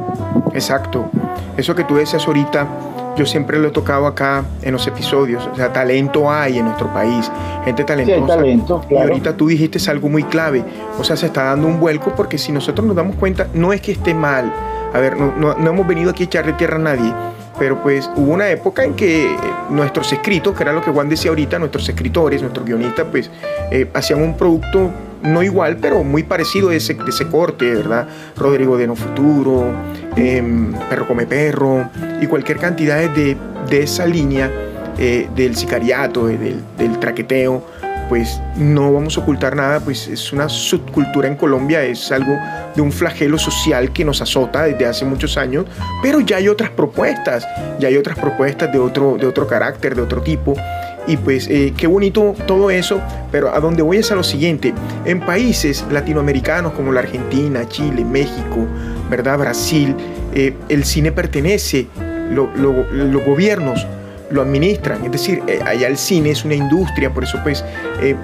Exacto. 0.54 1.06
Eso 1.58 1.74
que 1.74 1.84
tú 1.84 1.96
decías 1.96 2.28
ahorita 2.28 2.68
yo 3.22 3.28
siempre 3.28 3.60
lo 3.60 3.68
he 3.68 3.72
tocado 3.72 4.08
acá 4.08 4.44
en 4.64 4.74
los 4.74 4.88
episodios. 4.88 5.48
O 5.52 5.56
sea, 5.56 5.72
talento 5.72 6.32
hay 6.32 6.58
en 6.58 6.66
nuestro 6.66 6.92
país, 6.92 7.32
gente 7.64 7.84
talentosa. 7.84 8.36
talento, 8.36 8.84
Y 8.90 8.96
ahorita 8.96 9.38
tú 9.38 9.48
dijiste 9.48 9.78
algo 9.92 10.10
muy 10.10 10.24
clave. 10.24 10.64
O 10.98 11.04
sea, 11.04 11.16
se 11.16 11.28
está 11.28 11.44
dando 11.44 11.68
un 11.68 11.80
vuelco 11.80 12.16
porque 12.16 12.40
si 12.40 12.52
nosotros 12.52 12.88
nos 12.88 12.96
damos 12.96 13.16
cuenta, 13.18 13.48
no 13.54 13.74
es 13.74 13.82
que 13.82 13.92
esté 13.92 14.16
mal. 14.16 14.52
A 14.92 15.00
ver, 15.00 15.18
no, 15.18 15.54
no, 15.56 15.70
hemos 15.70 15.86
venido 15.86 16.10
aquí 16.10 16.24
a 16.24 16.26
echarle 16.26 16.54
tierra 16.54 16.78
a 16.78 16.80
nadie. 16.80 17.14
Pero 17.60 17.80
pues 17.84 18.10
hubo 18.16 18.32
una 18.32 18.50
época 18.50 18.84
en 18.84 18.96
que 18.96 19.36
nuestros 19.70 20.12
escritos, 20.12 20.58
que 20.58 20.64
era 20.64 20.74
lo 20.74 20.82
que 20.82 20.90
Juan 20.90 21.08
decía 21.08 21.30
ahorita, 21.30 21.60
nuestros 21.60 21.88
escritores, 21.88 22.42
nuestros 22.42 22.66
guionistas, 22.66 23.06
pues 23.12 23.30
eh, 23.70 23.88
hacían 23.94 24.20
un 24.24 24.36
producto 24.36 24.90
no 25.22 25.44
igual, 25.44 25.78
pero 25.78 26.04
muy 26.04 26.24
parecido 26.24 26.70
de 26.70 26.78
ese, 26.78 26.96
de 26.96 27.10
ese 27.10 27.28
corte, 27.28 27.72
¿verdad? 27.72 28.08
Rodrigo 28.36 28.78
de 28.78 28.88
No 28.88 28.96
Futuro, 28.96 29.66
em, 30.16 30.74
Perro 30.90 31.08
Come 31.08 31.26
Perro 31.26 31.90
y 32.22 32.28
cualquier 32.28 32.58
cantidad 32.58 33.10
de, 33.10 33.38
de 33.70 33.84
esa 33.84 34.06
línea 34.06 34.52
eh, 34.98 35.30
del 35.36 35.56
sicariato, 35.56 36.28
del, 36.28 36.62
del, 36.78 37.00
traqueteo, 37.00 37.66
pues 38.10 38.42
no 38.58 38.92
vamos 38.92 39.18
a 39.18 39.22
ocultar 39.22 39.56
nada, 39.56 39.80
pues 39.80 40.08
es 40.10 40.34
una 40.34 40.50
subcultura 40.50 41.30
en 41.30 41.36
Colombia, 41.38 41.82
es 41.84 42.12
algo 42.12 42.38
de 42.76 42.82
un 42.82 42.92
flagelo 42.92 43.38
social 43.38 43.94
que 43.94 44.04
nos 44.04 44.22
azota 44.22 44.64
desde 44.64 44.86
hace 44.86 45.06
muchos 45.06 45.38
años, 45.38 45.66
pero 46.04 46.20
ya 46.20 46.38
hay 46.38 46.50
otras 46.50 46.70
propuestas, 46.72 47.48
ya 47.80 47.88
hay 47.88 47.96
otras 47.96 48.20
propuestas 48.20 48.72
de 48.72 48.80
otro, 48.80 49.16
de 49.18 49.26
otro 49.26 49.48
carácter, 49.48 49.96
de 49.96 50.02
otro 50.02 50.22
tipo. 50.22 50.56
Y 51.08 51.18
pues 51.18 51.48
eh, 51.48 51.74
qué 51.76 51.88
bonito 51.88 52.36
todo 52.46 52.70
eso, 52.70 53.02
pero 53.32 53.56
a 53.56 53.60
donde 53.60 53.82
voy 53.82 53.98
es 53.98 54.12
a 54.12 54.16
lo 54.16 54.24
siguiente. 54.24 54.74
En 55.06 55.22
países 55.22 55.86
latinoamericanos 55.90 56.74
como 56.74 56.92
la 56.92 57.00
Argentina, 57.00 57.68
Chile, 57.68 58.06
México, 58.06 58.68
¿verdad? 59.12 59.38
Brasil, 59.38 59.96
eh, 60.34 60.56
el 60.70 60.84
cine 60.86 61.12
pertenece, 61.12 61.88
los 62.32 63.26
gobiernos 63.26 63.86
lo 64.32 64.42
administran, 64.42 65.04
es 65.04 65.12
decir, 65.12 65.44
eh, 65.46 65.60
allá 65.66 65.88
el 65.88 65.98
cine 65.98 66.32
es 66.32 66.46
una 66.46 66.56
industria, 66.56 67.14
por 67.14 67.26
eso 67.26 67.38
pues, 67.44 67.66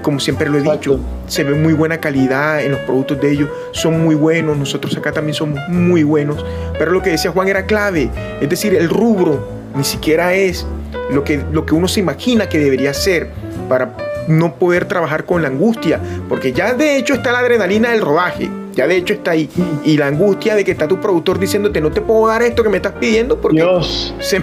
como 0.00 0.18
siempre 0.18 0.48
lo 0.48 0.58
he 0.58 0.62
dicho, 0.62 0.98
se 1.26 1.44
ve 1.44 1.54
muy 1.54 1.74
buena 1.74 1.98
calidad 1.98 2.64
en 2.64 2.72
los 2.72 2.80
productos 2.80 3.20
de 3.20 3.30
ellos, 3.30 3.50
son 3.72 4.02
muy 4.02 4.14
buenos, 4.14 4.56
nosotros 4.56 4.96
acá 4.96 5.12
también 5.12 5.34
somos 5.34 5.60
muy 5.68 6.02
buenos, 6.02 6.44
pero 6.78 6.90
lo 6.90 7.02
que 7.02 7.10
decía 7.10 7.30
Juan 7.30 7.48
era 7.48 7.66
clave, 7.66 8.10
es 8.40 8.48
decir, 8.48 8.74
el 8.74 8.88
rubro 8.88 9.46
ni 9.76 9.84
siquiera 9.84 10.32
es 10.32 10.66
lo 11.10 11.24
que, 11.24 11.42
lo 11.52 11.66
que 11.66 11.74
uno 11.74 11.88
se 11.88 12.00
imagina 12.00 12.48
que 12.48 12.58
debería 12.58 12.94
ser 12.94 13.28
para 13.68 13.94
no 14.28 14.54
poder 14.54 14.84
trabajar 14.84 15.24
con 15.24 15.42
la 15.42 15.48
angustia, 15.48 16.00
porque 16.28 16.52
ya 16.52 16.74
de 16.74 16.96
hecho 16.96 17.14
está 17.14 17.32
la 17.32 17.40
adrenalina 17.40 17.90
del 17.90 18.02
rodaje, 18.02 18.48
ya 18.78 18.86
de 18.86 18.96
hecho 18.96 19.12
está 19.12 19.32
ahí, 19.32 19.50
y 19.84 19.96
la 19.96 20.06
angustia 20.06 20.54
de 20.54 20.64
que 20.64 20.70
está 20.70 20.86
tu 20.86 21.00
productor 21.00 21.38
diciénode 21.38 21.80
no 21.80 21.90
te 21.90 22.00
puedo 22.00 22.28
dar 22.28 22.42
esto 22.42 22.62
que 22.62 22.68
me 22.68 22.76
estás 22.76 22.92
pidiendo 22.92 23.40
porque 23.40 23.56
Dios. 23.56 24.14
Se 24.20 24.40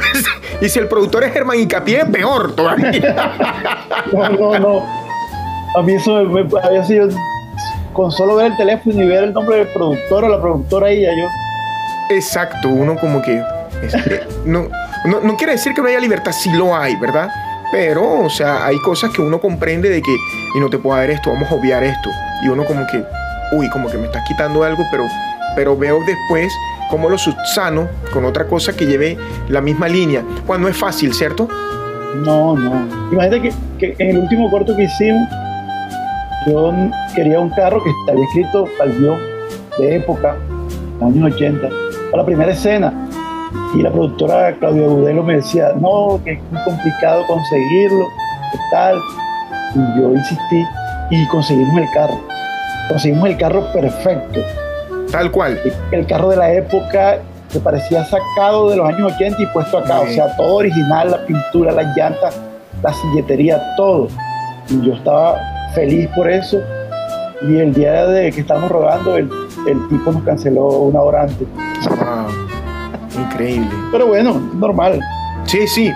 y 0.61 0.69
si 0.69 0.79
el 0.79 0.87
productor 0.87 1.23
es 1.23 1.33
Germán 1.33 1.59
Incapié, 1.59 2.05
peor 2.05 2.53
todavía. 2.55 3.33
no, 4.11 4.29
no, 4.29 4.59
no. 4.59 4.85
A 5.77 5.81
mí 5.81 5.93
eso 5.93 6.23
me, 6.23 6.45
había 6.61 6.83
sido 6.83 7.09
con 7.93 8.11
solo 8.11 8.35
ver 8.35 8.51
el 8.51 8.57
teléfono 8.57 9.01
y 9.01 9.07
ver 9.07 9.23
el 9.23 9.33
nombre 9.33 9.57
del 9.57 9.67
productor 9.69 10.25
o 10.25 10.29
la 10.29 10.41
productora 10.41 10.87
ahí 10.87 11.01
ya 11.01 11.09
yo. 11.09 11.27
Exacto, 12.15 12.69
uno 12.69 12.95
como 12.97 13.21
que 13.21 13.41
este, 13.81 14.21
no 14.45 14.67
no, 15.05 15.37
quiere 15.37 15.53
decir 15.53 15.73
que 15.73 15.81
no 15.81 15.87
haya 15.87 15.99
libertad, 15.99 16.31
sí 16.31 16.51
lo 16.51 16.75
hay, 16.75 16.95
¿verdad? 16.95 17.29
Pero, 17.71 18.25
o 18.25 18.29
sea, 18.29 18.65
hay 18.65 18.77
cosas 18.79 19.11
que 19.11 19.21
uno 19.21 19.39
comprende 19.39 19.89
de 19.89 20.01
que, 20.01 20.15
y 20.55 20.59
no 20.59 20.69
te 20.69 20.77
puedo 20.77 20.97
dar 20.97 21.09
esto, 21.09 21.31
vamos 21.31 21.51
a 21.51 21.55
obviar 21.55 21.83
esto. 21.83 22.09
Y 22.43 22.47
uno 22.47 22.65
como 22.65 22.85
que, 22.87 23.03
uy, 23.51 23.69
como 23.69 23.89
que 23.89 23.97
me 23.97 24.05
estás 24.05 24.23
quitando 24.27 24.63
algo, 24.63 24.83
pero, 24.91 25.05
pero 25.55 25.77
veo 25.77 25.99
después 26.05 26.51
cómo 26.89 27.09
lo 27.09 27.17
subsano 27.17 27.87
con 28.13 28.25
otra 28.25 28.45
cosa 28.47 28.75
que 28.75 28.85
lleve 28.85 29.17
la 29.49 29.61
misma 29.61 29.87
línea. 29.87 30.23
Cuando 30.45 30.67
es 30.67 30.77
fácil, 30.77 31.13
¿cierto? 31.13 31.47
No, 32.23 32.55
no. 32.55 32.87
Imagínate 33.11 33.53
que, 33.79 33.95
en 33.99 34.09
el 34.11 34.19
último 34.19 34.49
corto 34.49 34.75
que 34.75 34.83
hicimos, 34.83 35.27
yo 36.47 36.73
quería 37.15 37.39
un 37.39 37.49
carro 37.51 37.83
que 37.83 37.89
estaba 37.89 38.19
escrito 38.25 38.67
al 38.81 38.97
guion 38.97 39.19
de 39.79 39.95
época, 39.97 40.35
años 41.01 41.33
80, 41.33 41.69
para 42.11 42.17
la 42.17 42.25
primera 42.25 42.51
escena 42.51 42.93
y 43.73 43.81
la 43.81 43.91
productora 43.91 44.55
Claudia 44.59 44.87
Budelo 44.87 45.23
me 45.23 45.35
decía, 45.35 45.73
no, 45.79 46.19
que 46.23 46.33
es 46.33 46.39
muy 46.51 46.61
complicado 46.63 47.25
conseguirlo, 47.27 48.05
¿qué 48.51 48.57
tal? 48.71 48.97
Y 49.75 49.99
yo 49.99 50.13
insistí 50.13 50.63
y 51.09 51.27
conseguimos 51.27 51.77
el 51.77 51.89
carro. 51.93 52.34
Conseguimos 52.89 53.29
el 53.29 53.37
carro 53.37 53.71
perfecto. 53.73 54.41
Tal 55.11 55.31
cual. 55.31 55.59
El 55.91 56.05
carro 56.05 56.29
de 56.29 56.37
la 56.37 56.53
época 56.53 57.19
que 57.51 57.59
parecía 57.59 58.03
sacado 58.05 58.69
de 58.69 58.77
los 58.77 58.87
años 58.87 59.13
80 59.13 59.41
y 59.41 59.45
puesto 59.47 59.77
acá. 59.77 60.01
O 60.01 60.07
sea, 60.07 60.35
todo 60.35 60.55
original, 60.55 61.11
la 61.11 61.25
pintura, 61.25 61.71
las 61.71 61.95
llantas, 61.95 62.39
la 62.83 62.93
silletería, 62.93 63.61
todo. 63.77 64.07
Y 64.69 64.81
yo 64.85 64.93
estaba 64.93 65.39
feliz 65.73 66.09
por 66.15 66.29
eso. 66.29 66.61
Y 67.41 67.57
el 67.57 67.73
día 67.73 68.05
de 68.07 68.31
que 68.31 68.41
estábamos 68.41 68.71
rodando, 68.71 69.17
el, 69.17 69.29
el 69.67 69.87
tipo 69.89 70.11
nos 70.11 70.23
canceló 70.23 70.67
una 70.67 71.01
hora 71.01 71.23
antes. 71.23 71.47
Increíble. 73.17 73.69
Pero 73.91 74.07
bueno, 74.07 74.39
normal. 74.55 74.99
Sí, 75.45 75.67
sí, 75.67 75.91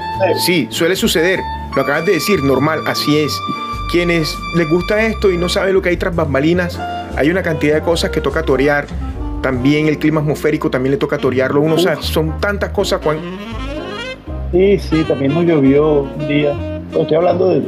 sí, 0.45 0.67
suele 0.69 0.95
suceder. 0.95 1.39
Lo 1.75 1.81
acabas 1.81 2.05
de 2.05 2.13
decir, 2.13 2.43
normal, 2.43 2.79
así 2.87 3.17
es. 3.17 3.31
Quienes 3.91 4.37
les 4.55 4.69
gusta 4.69 5.01
esto 5.01 5.31
y 5.31 5.37
no 5.37 5.49
saben 5.49 5.73
lo 5.73 5.81
que 5.81 5.89
hay 5.89 5.97
tras 5.97 6.15
bambalinas, 6.15 6.79
hay 7.15 7.29
una 7.29 7.41
cantidad 7.41 7.75
de 7.75 7.81
cosas 7.81 8.11
que 8.11 8.21
toca 8.21 8.43
torear. 8.43 8.85
También 9.41 9.87
el 9.87 9.97
clima 9.97 10.21
atmosférico 10.21 10.69
también 10.69 10.91
le 10.91 10.97
toca 10.97 11.17
torearlo. 11.17 11.61
Uno, 11.61 11.75
o 11.75 11.79
sea, 11.79 11.95
son 12.01 12.39
tantas 12.39 12.69
cosas, 12.69 13.01
Juan. 13.03 13.17
Sí, 14.51 14.77
sí, 14.79 15.03
también 15.03 15.33
nos 15.33 15.45
llovió 15.45 16.01
un 16.01 16.27
día. 16.27 16.55
estoy 16.91 17.17
hablando 17.17 17.49
de 17.49 17.63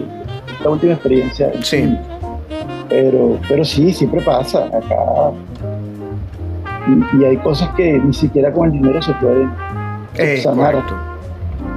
esta 0.51 0.70
última 0.70 0.94
experiencia. 0.94 1.51
Sí. 1.63 1.98
Pero, 2.90 3.40
pero 3.48 3.66
sí, 3.66 3.94
siempre 3.94 4.22
pasa. 4.22 4.66
Acá. 4.66 5.32
Y, 7.20 7.24
hay 7.24 7.38
cosas 7.38 7.70
que 7.75 7.94
ni 7.94 8.13
siquiera 8.13 8.51
con 8.51 8.68
el 8.68 8.74
dinero 8.74 9.01
se 9.01 9.13
pueden 9.13 9.51
eh, 10.16 10.42
sanar. 10.42 10.74
Correcto. 10.74 10.96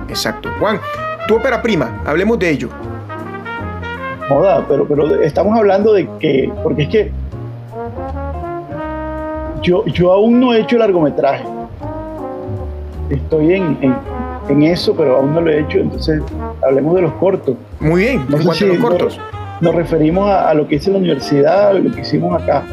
Exacto. 0.08 0.50
Juan, 0.58 0.80
tu 1.28 1.36
ópera 1.36 1.62
prima, 1.62 2.02
hablemos 2.04 2.38
de 2.38 2.50
ello. 2.50 2.68
Moda, 4.28 4.64
pero, 4.68 4.86
pero 4.86 5.22
estamos 5.22 5.56
hablando 5.56 5.92
de 5.92 6.08
que, 6.18 6.50
porque 6.62 6.82
es 6.82 6.88
que 6.88 7.12
yo, 9.62 9.84
yo 9.86 10.12
aún 10.12 10.40
no 10.40 10.54
he 10.54 10.60
hecho 10.60 10.78
largometraje. 10.78 11.44
Estoy 13.10 13.54
en, 13.54 13.78
en, 14.48 14.62
eso, 14.62 14.94
pero 14.96 15.16
aún 15.16 15.34
no 15.34 15.40
lo 15.40 15.50
he 15.50 15.60
hecho, 15.60 15.78
entonces 15.78 16.22
hablemos 16.62 16.94
de 16.94 17.02
los 17.02 17.12
cortos. 17.14 17.56
Muy 17.80 18.02
bien, 18.02 18.24
no 18.28 18.38
sé 18.54 18.66
los 18.66 18.78
cortos? 18.78 19.20
Nos, 19.60 19.74
referimos 19.74 20.28
a, 20.28 20.52
lo 20.54 20.66
que 20.66 20.76
hice 20.76 20.88
en 20.88 20.94
la 20.94 20.98
universidad, 21.00 21.68
a 21.68 21.72
lo 21.74 21.92
que 21.92 22.00
hicimos 22.00 22.42
acá. 22.42 22.64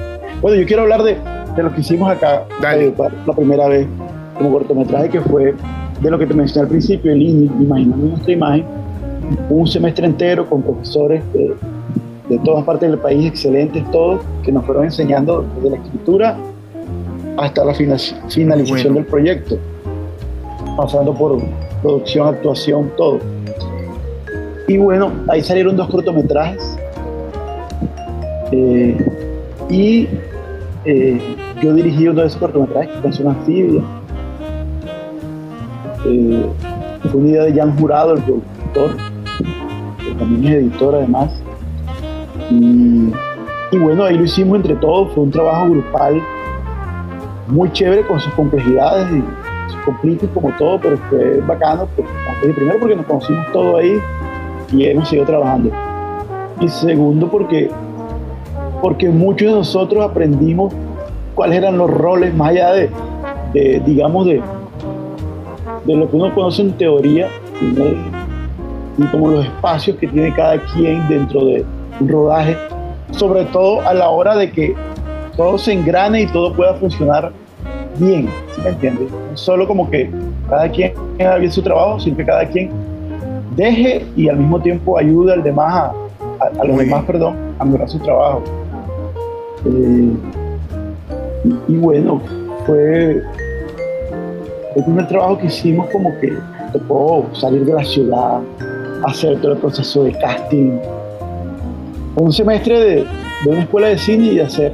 Bueno, 0.42 0.60
yo 0.60 0.66
quiero 0.66 0.84
hablar 0.84 1.04
de, 1.04 1.18
de 1.56 1.64
lo 1.64 1.74
que 1.74 1.82
hicimos 1.82 2.10
acá 2.10 2.44
eh, 2.74 2.94
la 3.26 3.34
primera 3.34 3.68
vez 3.68 3.88
como 4.38 4.52
cortometraje, 4.52 5.10
que 5.10 5.22
fue 5.22 5.54
de 6.02 6.10
lo 6.10 6.18
que 6.18 6.26
te 6.26 6.34
mencioné 6.34 6.64
al 6.64 6.70
principio, 6.70 7.12
el 7.12 7.22
imaginando 7.22 8.08
nuestra 8.08 8.32
imagen, 8.32 8.66
un 9.50 9.68
semestre 9.68 10.06
entero 10.06 10.50
con 10.50 10.62
profesores 10.62 11.22
de, 11.34 11.56
de 12.30 12.40
todas 12.40 12.64
partes 12.64 12.90
del 12.90 13.00
país, 13.00 13.28
excelentes 13.28 13.84
todos, 13.92 14.22
que 14.44 14.52
nos 14.52 14.66
fueron 14.66 14.86
enseñando 14.86 15.46
desde 15.56 15.70
la 15.72 15.76
escritura 15.78 16.38
hasta 17.38 17.66
la 17.66 17.74
finalización 17.74 18.94
del 18.94 19.06
proyecto, 19.06 19.58
pasando 20.78 21.14
por 21.14 21.42
producción, 21.82 22.28
actuación, 22.28 22.92
todo. 22.96 23.20
Y 24.68 24.78
bueno, 24.78 25.12
ahí 25.28 25.42
salieron 25.42 25.76
dos 25.76 25.90
cortometrajes. 25.90 26.78
Eh, 28.52 28.98
y 29.70 30.08
eh, 30.86 31.20
yo 31.62 31.74
dirigí 31.74 32.08
uno 32.08 32.22
de 32.22 32.28
esos 32.28 32.40
cortometrajes, 32.40 32.92
Canción 33.02 33.28
Anfibia. 33.30 33.82
Eh, 36.06 36.46
fue 37.10 37.20
una 37.20 37.30
idea 37.30 37.44
de 37.44 37.54
Jan 37.54 37.78
Jurado, 37.78 38.14
el 38.14 38.22
productor, 38.22 39.11
también 40.14 40.54
es 40.54 40.64
editor 40.64 40.96
además. 40.96 41.42
Y, 42.50 43.78
bueno, 43.78 44.04
ahí 44.04 44.18
lo 44.18 44.24
hicimos 44.24 44.58
entre 44.58 44.76
todos, 44.76 45.14
fue 45.14 45.24
un 45.24 45.32
trabajo 45.32 45.70
grupal 45.70 46.22
muy 47.48 47.72
chévere 47.72 48.06
con 48.06 48.20
sus 48.20 48.34
complejidades 48.34 49.08
y 49.12 49.72
sus 49.72 49.82
conflictos 49.82 50.30
como 50.34 50.52
todo, 50.58 50.80
pero 50.80 50.98
fue 51.10 51.40
bacano, 51.48 51.88
primero 52.42 52.80
porque 52.80 52.96
nos 52.96 53.06
conocimos 53.06 53.46
todo 53.52 53.78
ahí 53.78 54.00
y 54.72 54.86
hemos 54.86 55.08
seguido 55.08 55.26
trabajando. 55.26 55.72
Y 56.60 56.68
segundo 56.68 57.30
porque, 57.30 57.70
porque 58.82 59.10
muchos 59.10 59.48
de 59.48 59.54
nosotros 59.56 60.04
aprendimos 60.04 60.74
cuáles 61.36 61.58
eran 61.58 61.78
los 61.78 61.90
roles, 61.90 62.34
más 62.36 62.50
allá 62.50 62.74
de, 62.74 63.82
digamos, 63.86 64.26
de, 64.26 64.42
de 65.86 65.96
lo 65.96 66.10
que 66.10 66.16
uno 66.16 66.34
conoce 66.34 66.62
en 66.62 66.74
teoría, 66.74 67.28
y 68.98 69.04
como 69.08 69.30
los 69.30 69.46
espacios 69.46 69.98
que 69.98 70.08
tiene 70.08 70.34
cada 70.34 70.58
quien 70.74 71.08
dentro 71.08 71.46
de 71.46 71.66
un 72.00 72.10
rodaje, 72.10 72.58
sobre 73.12 73.46
todo 73.46 73.82
a 73.88 73.94
la 73.94 74.10
hora 74.10 74.36
de 74.36 74.52
que 74.52 74.76
todo 75.36 75.58
se 75.58 75.74
engrane 75.74 76.24
y 76.24 76.28
todo 76.28 76.54
pueda 76.54 76.74
funcionar 76.76 77.32
bien, 77.98 78.30
¿sí 78.54 78.62
me 78.62 78.70
entiendes? 78.70 79.10
Solo 79.34 79.68
como 79.68 79.90
que 79.90 80.10
cada 80.50 80.70
quien 80.70 80.94
haga 81.20 81.38
bien 81.38 81.52
su 81.52 81.62
trabajo, 81.62 82.00
sino 82.00 82.18
que 82.18 82.26
cada 82.26 82.46
quien 82.46 82.70
deje 83.56 84.06
y 84.16 84.30
al 84.30 84.38
mismo 84.38 84.60
tiempo 84.60 84.98
ayude 84.98 85.34
al 85.34 85.44
demás 85.44 85.92
a, 86.60 86.66
los 86.66 86.78
demás, 86.78 87.04
perdón, 87.06 87.36
a 87.60 87.66
mejorar 87.66 87.90
su 87.90 88.00
trabajo. 88.00 88.44
Eh, 89.66 90.14
y, 91.68 91.76
bueno, 91.76 92.22
fue 92.66 93.22
el 94.76 94.84
primer 94.84 95.08
trabajo 95.08 95.38
que 95.38 95.48
hicimos 95.48 95.88
como 95.92 96.10
que 96.20 96.34
tocó 96.74 97.28
salir 97.34 97.66
de 97.66 97.74
la 97.74 97.84
ciudad, 97.84 98.42
hacer 99.04 99.40
todo 99.42 99.54
el 99.54 99.58
proceso 99.58 100.04
de 100.04 100.12
casting, 100.20 100.80
un 102.16 102.34
semestre 102.34 102.80
de, 102.80 102.96
de 103.44 103.50
una 103.50 103.62
escuela 103.62 103.88
de 103.88 103.98
cine 103.98 104.26
y 104.34 104.40
hacer 104.40 104.72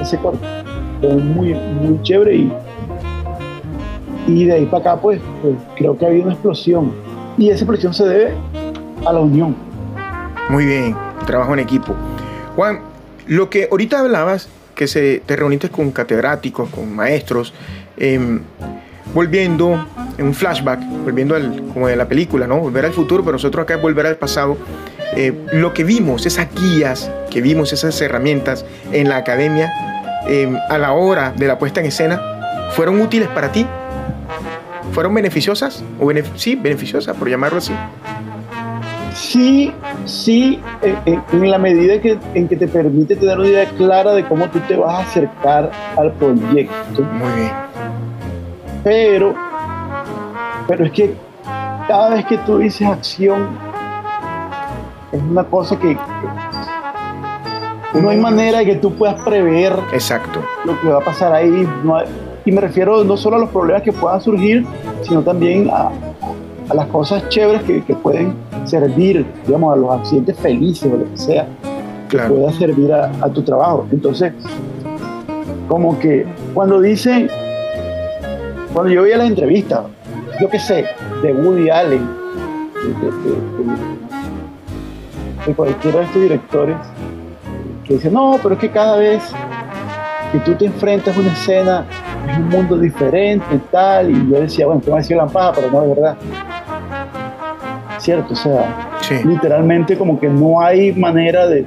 ese 0.00 0.18
corto 0.18 0.46
muy, 1.02 1.54
muy 1.54 2.02
chévere 2.02 2.36
y, 2.36 2.52
y 4.26 4.44
de 4.44 4.52
ahí 4.52 4.66
para 4.66 4.92
acá 4.92 5.00
pues, 5.00 5.20
pues, 5.42 5.54
creo 5.76 5.96
que 5.96 6.04
ha 6.04 6.08
habido 6.08 6.24
una 6.24 6.32
explosión 6.32 6.92
y 7.38 7.50
esa 7.50 7.64
explosión 7.64 7.92
se 7.92 8.04
debe 8.04 8.34
a 9.04 9.12
la 9.12 9.20
unión. 9.20 9.54
Muy 10.48 10.64
bien, 10.64 10.96
trabajo 11.26 11.52
en 11.52 11.60
equipo. 11.60 11.94
Juan, 12.54 12.80
lo 13.26 13.50
que 13.50 13.68
ahorita 13.70 14.00
hablabas, 14.00 14.48
que 14.74 14.86
se, 14.86 15.20
te 15.24 15.36
reuniste 15.36 15.68
con 15.68 15.90
catedráticos, 15.90 16.68
con 16.70 16.94
maestros, 16.94 17.52
em, 17.96 18.40
volviendo 19.16 19.84
en 20.16 20.26
un 20.26 20.34
flashback, 20.34 20.80
volviendo 21.04 21.34
al, 21.34 21.60
como 21.72 21.88
de 21.88 21.96
la 21.96 22.06
película, 22.06 22.46
¿no? 22.46 22.60
Volver 22.60 22.84
al 22.84 22.92
futuro, 22.92 23.24
pero 23.24 23.32
nosotros 23.32 23.64
acá 23.64 23.74
es 23.74 23.82
volver 23.82 24.06
al 24.06 24.16
pasado. 24.16 24.56
Eh, 25.16 25.32
lo 25.52 25.74
que 25.74 25.82
vimos, 25.82 26.24
esas 26.26 26.48
guías 26.54 27.10
que 27.30 27.40
vimos, 27.40 27.72
esas 27.72 28.00
herramientas 28.00 28.64
en 28.92 29.08
la 29.08 29.16
academia, 29.16 29.72
Em, 30.28 30.58
a 30.68 30.76
la 30.76 30.92
hora 30.92 31.32
de 31.36 31.46
la 31.46 31.56
puesta 31.56 31.78
en 31.78 31.86
escena 31.86 32.20
fueron 32.70 33.00
útiles 33.00 33.28
para 33.28 33.52
ti? 33.52 33.64
¿Fueron 34.92 35.14
beneficiosas? 35.14 35.84
O 36.00 36.10
sí, 36.34 36.56
beneficiosas, 36.56 37.16
por 37.16 37.28
llamarlo 37.28 37.58
así. 37.58 37.72
Sí, 39.14 39.72
sí, 40.04 40.60
en, 40.82 41.50
la 41.50 41.58
medida 41.58 42.00
que, 42.00 42.18
en 42.34 42.48
que 42.48 42.56
te 42.56 42.66
permite 42.66 43.16
tener 43.16 43.38
una 43.38 43.48
idea 43.48 43.66
clara 43.76 44.12
de 44.12 44.24
cómo 44.24 44.48
tú 44.50 44.58
te 44.66 44.76
vas 44.76 44.94
a 44.94 45.02
acercar 45.08 45.70
al 45.96 46.12
proyecto. 46.14 47.02
Muy 47.02 47.32
bien. 47.40 47.65
Pero, 48.86 49.34
pero 50.68 50.84
es 50.84 50.92
que 50.92 51.12
cada 51.88 52.10
vez 52.10 52.24
que 52.26 52.38
tú 52.38 52.58
dices 52.58 52.86
acción, 52.86 53.48
es 55.10 55.20
una 55.28 55.42
cosa 55.42 55.76
que, 55.76 55.98
no 58.00 58.10
hay 58.10 58.16
manera 58.16 58.58
de 58.58 58.66
que 58.66 58.76
tú 58.76 58.94
puedas 58.94 59.20
prever 59.22 59.72
Exacto. 59.92 60.40
lo 60.64 60.80
que 60.80 60.86
va 60.86 60.98
a 60.98 61.04
pasar 61.04 61.32
ahí. 61.32 61.66
y 62.44 62.52
me 62.52 62.60
refiero 62.60 63.02
no 63.02 63.16
solo 63.16 63.34
a 63.34 63.38
los 63.40 63.50
problemas 63.50 63.82
que 63.82 63.92
puedan 63.92 64.20
surgir, 64.20 64.64
sino 65.02 65.20
también 65.20 65.68
a, 65.68 65.90
las 66.72 66.86
cosas 66.86 67.28
chéveres 67.28 67.64
que, 67.64 67.94
pueden 67.96 68.36
servir, 68.66 69.26
digamos, 69.48 69.72
a 69.72 69.76
los 69.76 69.90
accidentes 69.98 70.38
felices 70.38 70.92
o 70.92 70.96
lo 70.96 71.10
que 71.10 71.18
sea, 71.18 71.48
que 72.08 72.18
pueda 72.18 72.52
servir 72.52 72.92
a, 72.92 73.28
tu 73.30 73.42
trabajo. 73.42 73.84
Entonces, 73.90 74.32
como 75.66 75.98
que 75.98 76.24
cuando 76.54 76.80
dicen, 76.80 77.28
cuando 78.76 78.92
yo 78.92 79.04
veía 79.04 79.16
las 79.16 79.28
entrevistas, 79.28 79.86
yo 80.38 80.50
qué 80.50 80.58
sé, 80.58 80.84
de 81.22 81.32
Woody 81.32 81.70
Allen, 81.70 82.06
de 85.46 85.54
cualquiera 85.54 86.00
de 86.00 86.04
estos 86.04 86.20
directores, 86.20 86.76
que 87.86 87.94
dice, 87.94 88.10
no, 88.10 88.38
pero 88.42 88.54
es 88.54 88.60
que 88.60 88.70
cada 88.70 88.98
vez 88.98 89.32
que 90.30 90.40
tú 90.40 90.52
te 90.56 90.66
enfrentas 90.66 91.16
a 91.16 91.20
una 91.20 91.32
escena 91.32 91.86
es 92.30 92.36
un 92.36 92.50
mundo 92.50 92.76
diferente 92.76 93.46
y 93.54 93.58
tal, 93.72 94.10
y 94.10 94.30
yo 94.30 94.42
decía, 94.42 94.66
bueno, 94.66 94.82
te 94.82 94.90
va 94.90 94.98
a 94.98 95.00
decir 95.00 95.16
la 95.16 95.26
paja, 95.26 95.52
pero 95.54 95.70
no 95.70 95.80
de 95.80 95.88
verdad. 95.94 96.16
Cierto, 97.96 98.34
o 98.34 98.36
sea, 98.36 98.90
literalmente 99.24 99.96
como 99.96 100.20
que 100.20 100.28
no 100.28 100.60
hay 100.60 100.92
manera 100.92 101.46
de, 101.46 101.64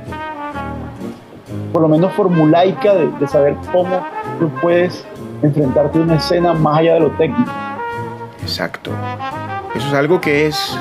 por 1.74 1.82
lo 1.82 1.88
menos 1.88 2.14
formulaica, 2.14 2.94
de, 2.94 3.10
de 3.20 3.28
saber 3.28 3.56
cómo 3.72 4.00
tú 4.40 4.48
puedes 4.62 5.08
enfrentarte 5.42 5.98
a 5.98 6.02
una 6.02 6.16
escena 6.16 6.54
más 6.54 6.80
allá 6.80 6.96
de 6.96 7.00
lo 7.02 7.12
técnico. 7.12 7.52
Exacto. 8.42 8.92
Eso 9.76 9.88
es 9.88 9.94
algo 9.94 10.20
que 10.20 10.48
es 10.48 10.78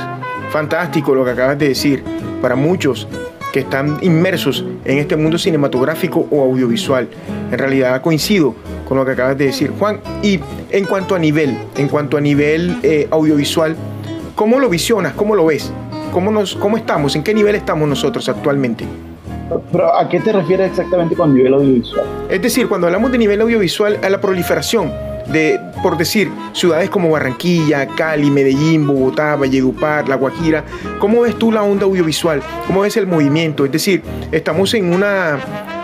fantástico 0.51 1.15
lo 1.15 1.25
que 1.25 1.33
acabas 1.33 1.59
de 1.59 1.69
decir. 1.69 2.03
Para 2.41 2.55
muchos 2.55 3.09
que 3.53 3.61
están 3.61 3.99
inmersos 4.03 4.65
en 4.85 4.99
este 4.99 5.17
mundo 5.17 5.39
cinematográfico 5.39 6.27
o 6.31 6.43
audiovisual. 6.43 7.09
En 7.51 7.59
realidad 7.59 8.01
coincido 8.03 8.55
con 8.87 8.99
lo 8.99 9.05
que 9.05 9.13
acabas 9.13 9.37
de 9.39 9.47
decir, 9.47 9.73
Juan. 9.79 10.01
Y 10.23 10.41
en 10.71 10.85
cuanto 10.85 11.15
a 11.15 11.19
nivel, 11.19 11.59
en 11.77 11.89
cuanto 11.89 12.17
a 12.17 12.21
nivel 12.21 12.79
eh, 12.83 13.09
audiovisual, 13.11 13.77
¿cómo 14.35 14.59
lo 14.59 14.69
visionas? 14.69 15.15
¿Cómo 15.15 15.35
lo 15.35 15.47
ves? 15.47 15.73
¿Cómo, 16.13 16.31
nos, 16.31 16.55
¿Cómo 16.55 16.77
estamos? 16.77 17.17
¿En 17.17 17.23
qué 17.23 17.35
nivel 17.35 17.55
estamos 17.55 17.89
nosotros 17.89 18.29
actualmente? 18.29 18.87
Pero 19.73 19.95
¿a 19.97 20.09
qué 20.09 20.21
te 20.21 20.33
refieres 20.33 20.71
exactamente 20.71 21.15
con 21.15 21.35
nivel 21.35 21.55
audiovisual? 21.55 22.05
Es 22.29 22.43
decir, 22.43 22.69
cuando 22.69 22.87
hablamos 22.87 23.13
de 23.13 23.19
nivel 23.19 23.41
audiovisual, 23.41 23.99
a 24.03 24.09
la 24.09 24.21
proliferación 24.21 24.93
de, 25.29 25.61
por 25.83 25.97
decir, 25.97 26.31
ciudades 26.53 26.91
como 26.91 27.11
Barranquilla, 27.11 27.87
Cali, 27.87 28.31
Medellín, 28.31 28.87
Bogotá, 28.87 29.37
Valledupar, 29.37 30.09
La 30.09 30.17
Guajira. 30.17 30.65
¿Cómo 30.99 31.23
ves 31.23 31.39
tú 31.39 31.53
la 31.53 31.63
onda 31.63 31.85
audiovisual? 31.85 32.43
¿Cómo 32.67 32.83
ves 32.83 32.97
el 32.97 33.07
movimiento? 33.07 33.65
Es 33.65 33.73
decir, 33.73 34.03
estamos 34.33 34.75
en 34.75 34.93
una, 34.93 35.39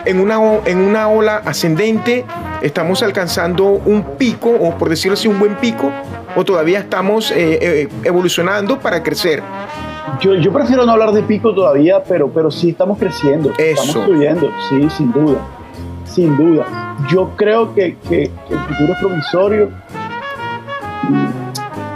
en 0.05 0.21
una, 0.21 0.39
en 0.65 0.79
una 0.79 1.09
ola 1.09 1.43
ascendente, 1.45 2.25
estamos 2.63 3.03
alcanzando 3.03 3.65
un 3.65 4.17
pico, 4.17 4.51
o 4.51 4.77
por 4.77 4.89
decirlo 4.89 5.15
así, 5.15 5.29
un 5.29 5.39
buen 5.39 5.57
pico, 5.57 5.91
o 6.37 6.45
todavía 6.45 6.81
estamos 6.81 7.31
eh, 7.31 7.59
eh, 7.61 7.89
evolucionando 8.05 8.81
para 8.81 9.03
crecer. 9.03 9.43
Yo, 10.21 10.35
yo, 10.35 10.53
prefiero 10.53 10.85
no 10.85 10.93
hablar 10.93 11.13
de 11.13 11.23
pico 11.23 11.55
todavía, 11.55 12.03
pero, 12.03 12.29
pero 12.29 12.51
sí 12.51 12.71
estamos 12.71 12.99
creciendo, 12.99 13.53
estamos 13.57 14.07
subiendo, 14.07 14.51
sí, 14.69 14.89
sin 14.91 15.13
duda, 15.13 15.39
sin 16.05 16.37
duda. 16.37 16.97
Yo 17.11 17.31
creo 17.37 17.75
que, 17.75 17.97
que, 18.09 18.25
el 18.25 18.59
futuro 18.59 18.93
es 18.93 18.99
promisorio 18.99 19.71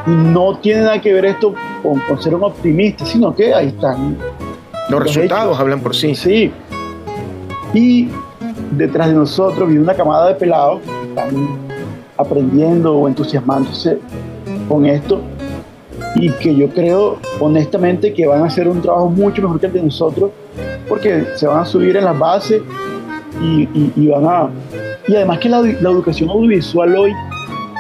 y, 0.06 0.10
no 0.10 0.56
tiene 0.56 0.82
nada 0.82 1.00
que 1.02 1.12
ver 1.12 1.26
esto 1.26 1.54
con, 1.82 2.22
ser 2.22 2.34
un 2.34 2.44
optimista, 2.44 3.04
sino 3.04 3.34
que 3.34 3.52
ahí 3.52 3.68
están. 3.68 4.16
Los, 4.88 5.02
resultados 5.02 5.60
hablan 5.60 5.80
por 5.80 5.94
sí. 5.94 6.14
Sí. 6.14 6.50
Y 7.74 8.08
detrás 8.70 9.08
de 9.08 9.14
nosotros 9.14 9.68
viene 9.68 9.82
una 9.82 9.94
camada 9.94 10.28
de 10.28 10.34
pelados 10.34 10.80
que 10.80 11.08
están 11.08 11.58
aprendiendo 12.16 12.96
o 12.96 13.06
entusiasmándose 13.06 13.98
con 14.66 14.86
esto 14.86 15.20
y 16.14 16.30
que 16.30 16.54
yo 16.54 16.68
creo 16.68 17.18
honestamente 17.40 18.12
que 18.12 18.26
van 18.26 18.42
a 18.42 18.46
hacer 18.46 18.68
un 18.68 18.80
trabajo 18.80 19.10
mucho 19.10 19.42
mejor 19.42 19.60
que 19.60 19.66
el 19.66 19.72
de 19.72 19.82
nosotros 19.82 20.30
porque 20.88 21.24
se 21.36 21.46
van 21.46 21.60
a 21.60 21.64
subir 21.64 21.96
en 21.96 22.04
las 22.04 22.18
bases 22.18 22.62
y, 23.40 24.08
van 24.08 24.24
a... 24.24 24.50
Y 25.06 25.14
además 25.14 25.38
que 25.38 25.48
la, 25.48 25.58
educación 25.60 26.30
audiovisual 26.30 26.96
hoy, 26.96 27.12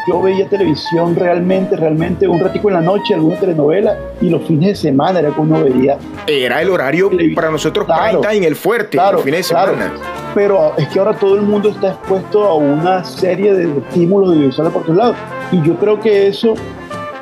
yo 0.06 0.22
veía 0.22 0.48
televisión 0.48 1.16
realmente, 1.16 1.76
realmente 1.76 2.28
un 2.28 2.38
ratico 2.38 2.68
en 2.68 2.74
la 2.74 2.80
noche, 2.80 3.14
alguna 3.14 3.36
telenovela, 3.36 3.98
y 4.20 4.30
los 4.30 4.46
fines 4.46 4.68
de 4.68 4.74
semana 4.76 5.18
era 5.18 5.30
como 5.30 5.56
uno 5.56 5.64
veía. 5.64 5.98
Era 6.26 6.62
el 6.62 6.70
horario 6.70 7.10
para 7.34 7.50
nosotros 7.50 7.86
claro, 7.86 8.22
en 8.30 8.44
el 8.44 8.56
fuerte, 8.56 8.90
claro, 8.90 9.16
los 9.16 9.24
fines 9.24 9.40
de 9.40 9.44
semana. 9.44 9.92
Pero 10.34 10.74
es 10.76 10.86
que 10.88 10.98
ahora 10.98 11.14
todo 11.14 11.34
el 11.34 11.42
mundo 11.42 11.70
está 11.70 11.88
expuesto 11.88 12.44
a 12.44 12.54
una 12.54 13.02
serie 13.02 13.52
de 13.52 13.78
estímulos 13.78 14.30
audiovisuales 14.30 14.72
por 14.72 14.82
todos 14.82 14.96
lados. 14.96 15.16
Y 15.50 15.60
yo 15.62 15.74
creo 15.76 15.98
que 15.98 16.28
eso 16.28 16.54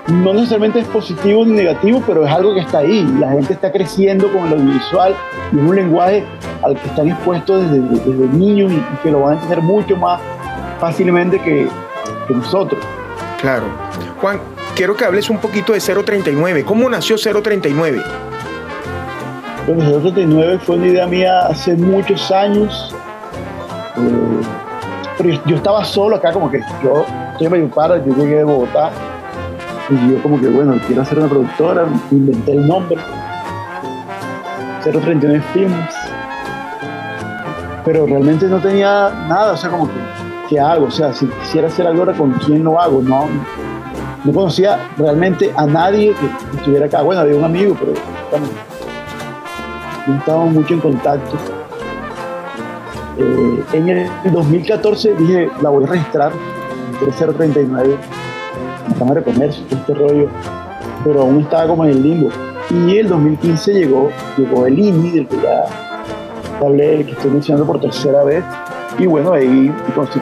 no 0.09 0.33
necesariamente 0.33 0.81
es 0.81 0.87
positivo 0.87 1.45
ni 1.45 1.53
negativo, 1.53 2.03
pero 2.07 2.25
es 2.25 2.33
algo 2.33 2.55
que 2.55 2.61
está 2.61 2.79
ahí. 2.79 3.07
La 3.19 3.31
gente 3.31 3.55
está 3.55 3.73
creciendo 3.73 4.31
con 4.33 4.47
el 4.47 4.53
audiovisual 4.53 5.15
y 5.53 5.57
es 5.57 5.63
un 5.63 5.75
lenguaje 5.75 6.25
al 6.63 6.79
que 6.81 6.87
están 6.89 7.09
expuestos 7.09 7.63
desde, 7.63 7.81
desde 7.81 8.37
niños 8.37 8.73
y, 8.73 8.81
que 9.03 9.11
lo 9.11 9.21
van 9.21 9.33
a 9.33 9.35
entender 9.35 9.63
mucho 9.63 9.97
más 9.97 10.21
fácilmente 10.81 11.41
que, 11.41 11.69
nosotros. 12.29 12.81
Claro. 13.41 13.65
Juan, 14.21 14.41
quiero 14.75 14.97
que 14.97 15.05
hables 15.05 15.31
un 15.31 15.39
poquito 15.39 15.73
de 15.73 15.81
039. 15.81 16.65
¿Cómo 16.65 16.89
nació 16.89 17.17
039? 17.17 18.03
Bueno, 19.67 20.01
039 20.01 20.59
fue 20.59 20.77
una 20.77 20.87
idea 20.87 21.07
mía 21.07 21.47
hace 21.47 21.77
muchos 21.77 22.31
años. 22.33 22.95
Eh, 23.97 24.01
pero 25.19 25.41
yo, 25.47 25.57
estaba 25.57 25.85
solo 25.85 26.17
acá, 26.17 26.33
como 26.33 26.51
que 26.51 26.61
yo 26.83 27.07
estoy 27.33 27.61
en 27.61 27.71
para, 27.71 28.05
yo 28.05 28.15
llegué 28.17 28.37
de 28.37 28.45
Bogotá 28.45 28.91
y 29.91 30.13
yo 30.13 30.23
como 30.23 30.41
que, 30.41 30.49
bueno, 30.49 30.75
quiero 30.87 31.03
hacer 31.03 31.19
una 31.19 31.29
productora, 31.29 31.87
inventé 32.11 32.53
el 32.53 32.67
nombre, 32.67 32.97
039 34.83 35.43
Films, 35.53 35.95
pero 37.85 38.07
realmente 38.07 38.47
no 38.47 38.59
tenía 38.59 39.11
nada, 39.29 39.53
o 39.53 39.57
sea, 39.57 39.71
como 39.71 39.87
que, 39.87 39.95
¿qué 40.49 40.59
hago? 40.59 40.87
O 40.87 40.91
sea, 40.91 41.13
si 41.13 41.27
quisiera 41.27 41.69
hacer 41.69 41.87
algo 41.87 42.01
ahora, 42.01 42.15
¿con 42.15 42.33
quién 42.33 42.65
lo 42.65 42.81
hago? 42.81 43.01
No, 43.01 43.29
no 44.25 44.33
conocía 44.33 44.79
realmente 44.99 45.53
a 45.57 45.67
nadie 45.67 46.15
que, 46.15 46.57
estuviera 46.57 46.87
acá. 46.87 47.03
Bueno, 47.03 47.21
había 47.21 47.37
un 47.37 47.45
amigo, 47.45 47.77
pero 47.79 47.93
no 50.09 50.15
estábamos 50.17 50.53
mucho 50.53 50.75
en 50.75 50.81
contacto. 50.81 51.37
Eh, 53.19 53.65
en 53.73 53.89
el 53.89 54.11
2014 54.33 55.15
dije, 55.15 55.49
la 55.63 55.71
voy 55.71 55.85
a 55.85 55.87
registrar, 55.87 56.33
039 58.95 59.25
Cámara 59.25 59.47
de 59.47 59.77
este 59.77 59.95
rollo, 59.95 60.29
pero 61.05 61.23
aún 61.23 61.41
estaba 61.41 61.67
como 61.67 61.85
en 61.85 61.91
el 61.91 62.03
limbo. 62.03 62.29
Y 62.71 62.99
el 62.99 63.09
2015 63.09 63.73
llegó, 63.73 64.11
llegó 64.37 64.67
el 64.67 64.79
INI, 64.79 65.11
del 65.11 65.29
que 65.29 65.37
ya 65.37 65.65
hablé, 66.61 67.05
que 67.05 67.13
estoy 67.13 67.31
mencionando 67.31 67.67
por 67.67 67.81
tercera 67.81 68.25
vez, 68.25 68.45
y 68.99 69.07
bueno, 69.07 69.33
ahí 69.33 69.73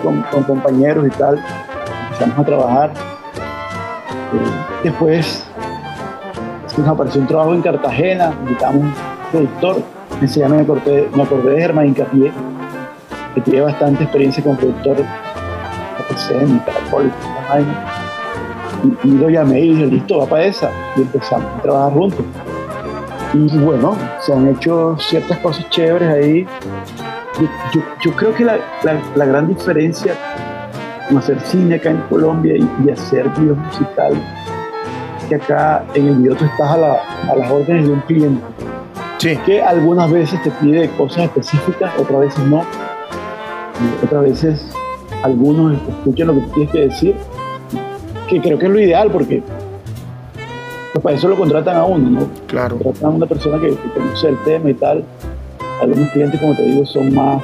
con, 0.02 0.22
con 0.22 0.42
compañeros 0.42 1.06
y 1.06 1.10
tal, 1.10 1.42
empezamos 2.06 2.38
a 2.38 2.44
trabajar. 2.44 2.92
Eh, 2.92 4.84
después 4.84 5.46
nos 6.76 6.88
apareció 6.88 7.20
un 7.20 7.26
trabajo 7.26 7.54
en 7.54 7.62
Cartagena, 7.62 8.34
invitamos 8.42 8.82
un 8.82 8.94
productor, 9.30 9.82
enseguida 10.20 10.48
me 10.48 10.62
acordé, 10.62 11.08
me 11.14 11.22
acordé 11.22 11.50
de 11.50 11.60
Germán 11.60 11.86
Incapié, 11.86 12.32
que 13.34 13.40
tiene 13.40 13.60
bastante 13.60 14.02
experiencia 14.04 14.42
con 14.42 14.56
productores, 14.56 15.06
en 16.30 16.58
Caracol, 16.60 17.10
y, 19.04 19.10
lo 19.10 19.28
llamé 19.28 19.60
y 19.60 19.74
dije, 19.74 19.86
listo, 19.86 20.18
va 20.18 20.26
para 20.26 20.44
esa. 20.44 20.70
Y 20.96 21.02
empezamos 21.02 21.46
a 21.58 21.62
trabajar 21.62 21.92
juntos. 21.92 22.24
Y 23.32 23.58
bueno, 23.58 23.96
se 24.20 24.32
han 24.32 24.48
hecho 24.48 24.96
ciertas 24.98 25.38
cosas 25.38 25.68
chéveres 25.70 26.08
ahí. 26.08 26.46
Yo, 28.04 28.12
creo 28.12 28.34
que 28.34 28.44
la, 28.44 28.58
la, 29.16 29.26
gran 29.26 29.48
diferencia 29.48 30.14
con 31.08 31.18
hacer 31.18 31.40
cine 31.40 31.76
acá 31.76 31.90
en 31.90 32.00
Colombia 32.02 32.54
y, 32.56 32.90
hacer 32.90 33.28
videos 33.30 33.58
musicales 33.58 34.20
que 35.28 35.34
acá 35.36 35.84
en 35.94 36.06
el 36.06 36.16
video 36.16 36.36
tú 36.36 36.44
estás 36.44 36.70
a, 36.70 36.76
la, 36.76 36.92
a 37.28 37.34
las 37.34 37.50
órdenes 37.50 37.86
de 37.86 37.92
un 37.92 38.00
cliente. 38.02 38.44
Sí. 39.18 39.36
Que 39.46 39.62
algunas 39.62 40.10
veces 40.10 40.40
te 40.42 40.50
pide 40.50 40.88
cosas 40.90 41.24
específicas, 41.24 41.92
otras 41.98 42.20
veces 42.20 42.46
no. 42.46 42.62
otras 44.04 44.22
veces 44.22 44.70
algunos 45.22 45.78
escuchan 45.88 46.26
lo 46.28 46.34
que 46.34 46.40
tienes 46.40 46.70
que 46.70 46.80
decir 46.80 47.16
que 48.28 48.40
creo 48.40 48.58
que 48.58 48.66
es 48.66 48.72
lo 48.72 48.80
ideal 48.80 49.10
porque 49.10 49.42
pues 50.94 51.02
para 51.02 51.16
eso 51.16 51.28
lo 51.28 51.36
contratan 51.36 51.76
a 51.76 51.84
uno, 51.84 52.08
¿no? 52.08 52.28
Claro. 52.46 52.78
Contratan 52.78 53.10
a 53.10 53.14
una 53.16 53.26
persona 53.26 53.58
que, 53.60 53.74
conoce 53.92 54.28
el 54.28 54.38
tema 54.44 54.70
y 54.70 54.74
tal. 54.74 55.04
Algunos 55.82 56.08
clientes, 56.10 56.40
como 56.40 56.54
te 56.54 56.62
digo, 56.62 56.86
son 56.86 57.12
más, 57.12 57.42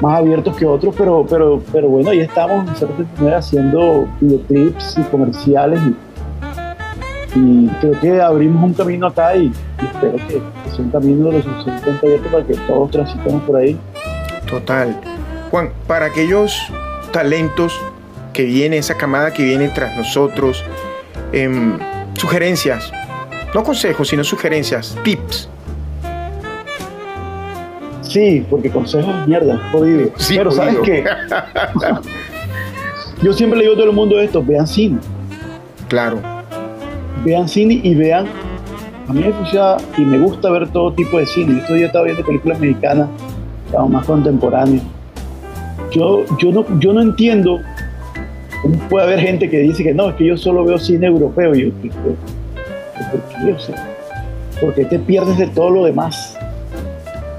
más 0.00 0.18
abiertos 0.18 0.56
que 0.56 0.64
otros, 0.64 0.94
pero, 0.96 1.26
pero, 1.28 1.62
pero 1.70 1.88
bueno, 1.88 2.10
ahí 2.10 2.20
estamos 2.20 2.66
haciendo 3.30 4.08
videoclips 4.22 4.96
y 4.96 5.02
comerciales 5.02 5.80
y, 7.34 7.66
creo 7.82 8.00
que 8.00 8.22
abrimos 8.22 8.64
un 8.64 8.72
camino 8.72 9.08
acá 9.08 9.36
y, 9.36 9.52
espero 9.78 10.16
que, 10.26 10.40
sea 10.70 10.82
un 10.82 10.90
camino 10.90 11.30
lo 11.30 11.42
suficientemente 11.42 12.06
abierto 12.06 12.28
para 12.30 12.46
que 12.46 12.54
todos 12.66 12.90
transitemos 12.90 13.42
por 13.42 13.56
ahí. 13.56 13.78
Total. 14.48 14.98
Juan, 15.50 15.72
para 15.86 16.06
aquellos 16.06 16.58
talentos 17.12 17.78
que 18.36 18.44
viene, 18.44 18.76
esa 18.76 18.98
camada 18.98 19.32
que 19.32 19.42
viene 19.42 19.70
tras 19.70 19.96
nosotros. 19.96 20.62
Em, 21.32 21.78
sugerencias, 22.14 22.92
no 23.54 23.62
consejos, 23.64 24.08
sino 24.08 24.22
sugerencias, 24.22 24.94
tips. 25.02 25.48
Sí, 28.02 28.44
porque 28.48 28.70
consejos 28.70 29.26
mierda, 29.26 29.58
jodido. 29.72 30.10
Pero 30.28 30.50
¿sabes 30.50 30.76
qué? 30.84 31.04
Yo 33.22 33.32
siempre 33.32 33.58
le 33.58 33.64
digo 33.64 33.74
a 33.74 33.78
todo 33.78 33.90
el 33.90 33.96
mundo 33.96 34.20
esto, 34.20 34.42
vean 34.44 34.66
cine. 34.66 34.98
Claro. 35.88 36.20
Vean 37.24 37.48
cine 37.48 37.80
y 37.82 37.94
vean. 37.94 38.26
A 39.08 39.14
mí 39.14 39.20
me 39.20 39.32
funciona 39.32 39.78
y 39.96 40.02
me 40.02 40.18
gusta 40.18 40.50
ver 40.50 40.68
todo 40.68 40.92
tipo 40.92 41.18
de 41.18 41.26
cine. 41.26 41.62
Yo 41.68 41.76
ya 41.76 41.86
estaba 41.86 42.04
viendo 42.04 42.24
películas 42.24 42.60
mexicanas, 42.60 43.08
más 43.88 44.04
contemporáneas. 44.04 44.82
Yo, 45.90 46.24
yo, 46.38 46.52
no, 46.52 46.66
yo 46.78 46.92
no 46.92 47.00
entiendo 47.00 47.60
puede 48.88 49.04
haber 49.06 49.20
gente 49.20 49.48
que 49.48 49.58
dice 49.58 49.82
que 49.82 49.94
no, 49.94 50.10
es 50.10 50.16
que 50.16 50.26
yo 50.26 50.36
solo 50.36 50.64
veo 50.64 50.78
cine 50.78 51.06
europeo? 51.06 51.54
Y 51.54 51.64
yo, 51.64 51.70
¿por 53.10 53.20
qué? 53.44 53.52
O 53.52 53.58
sea, 53.58 53.88
porque 54.60 54.84
te 54.84 54.98
pierdes 54.98 55.38
de 55.38 55.46
todo 55.48 55.70
lo 55.70 55.84
demás. 55.84 56.38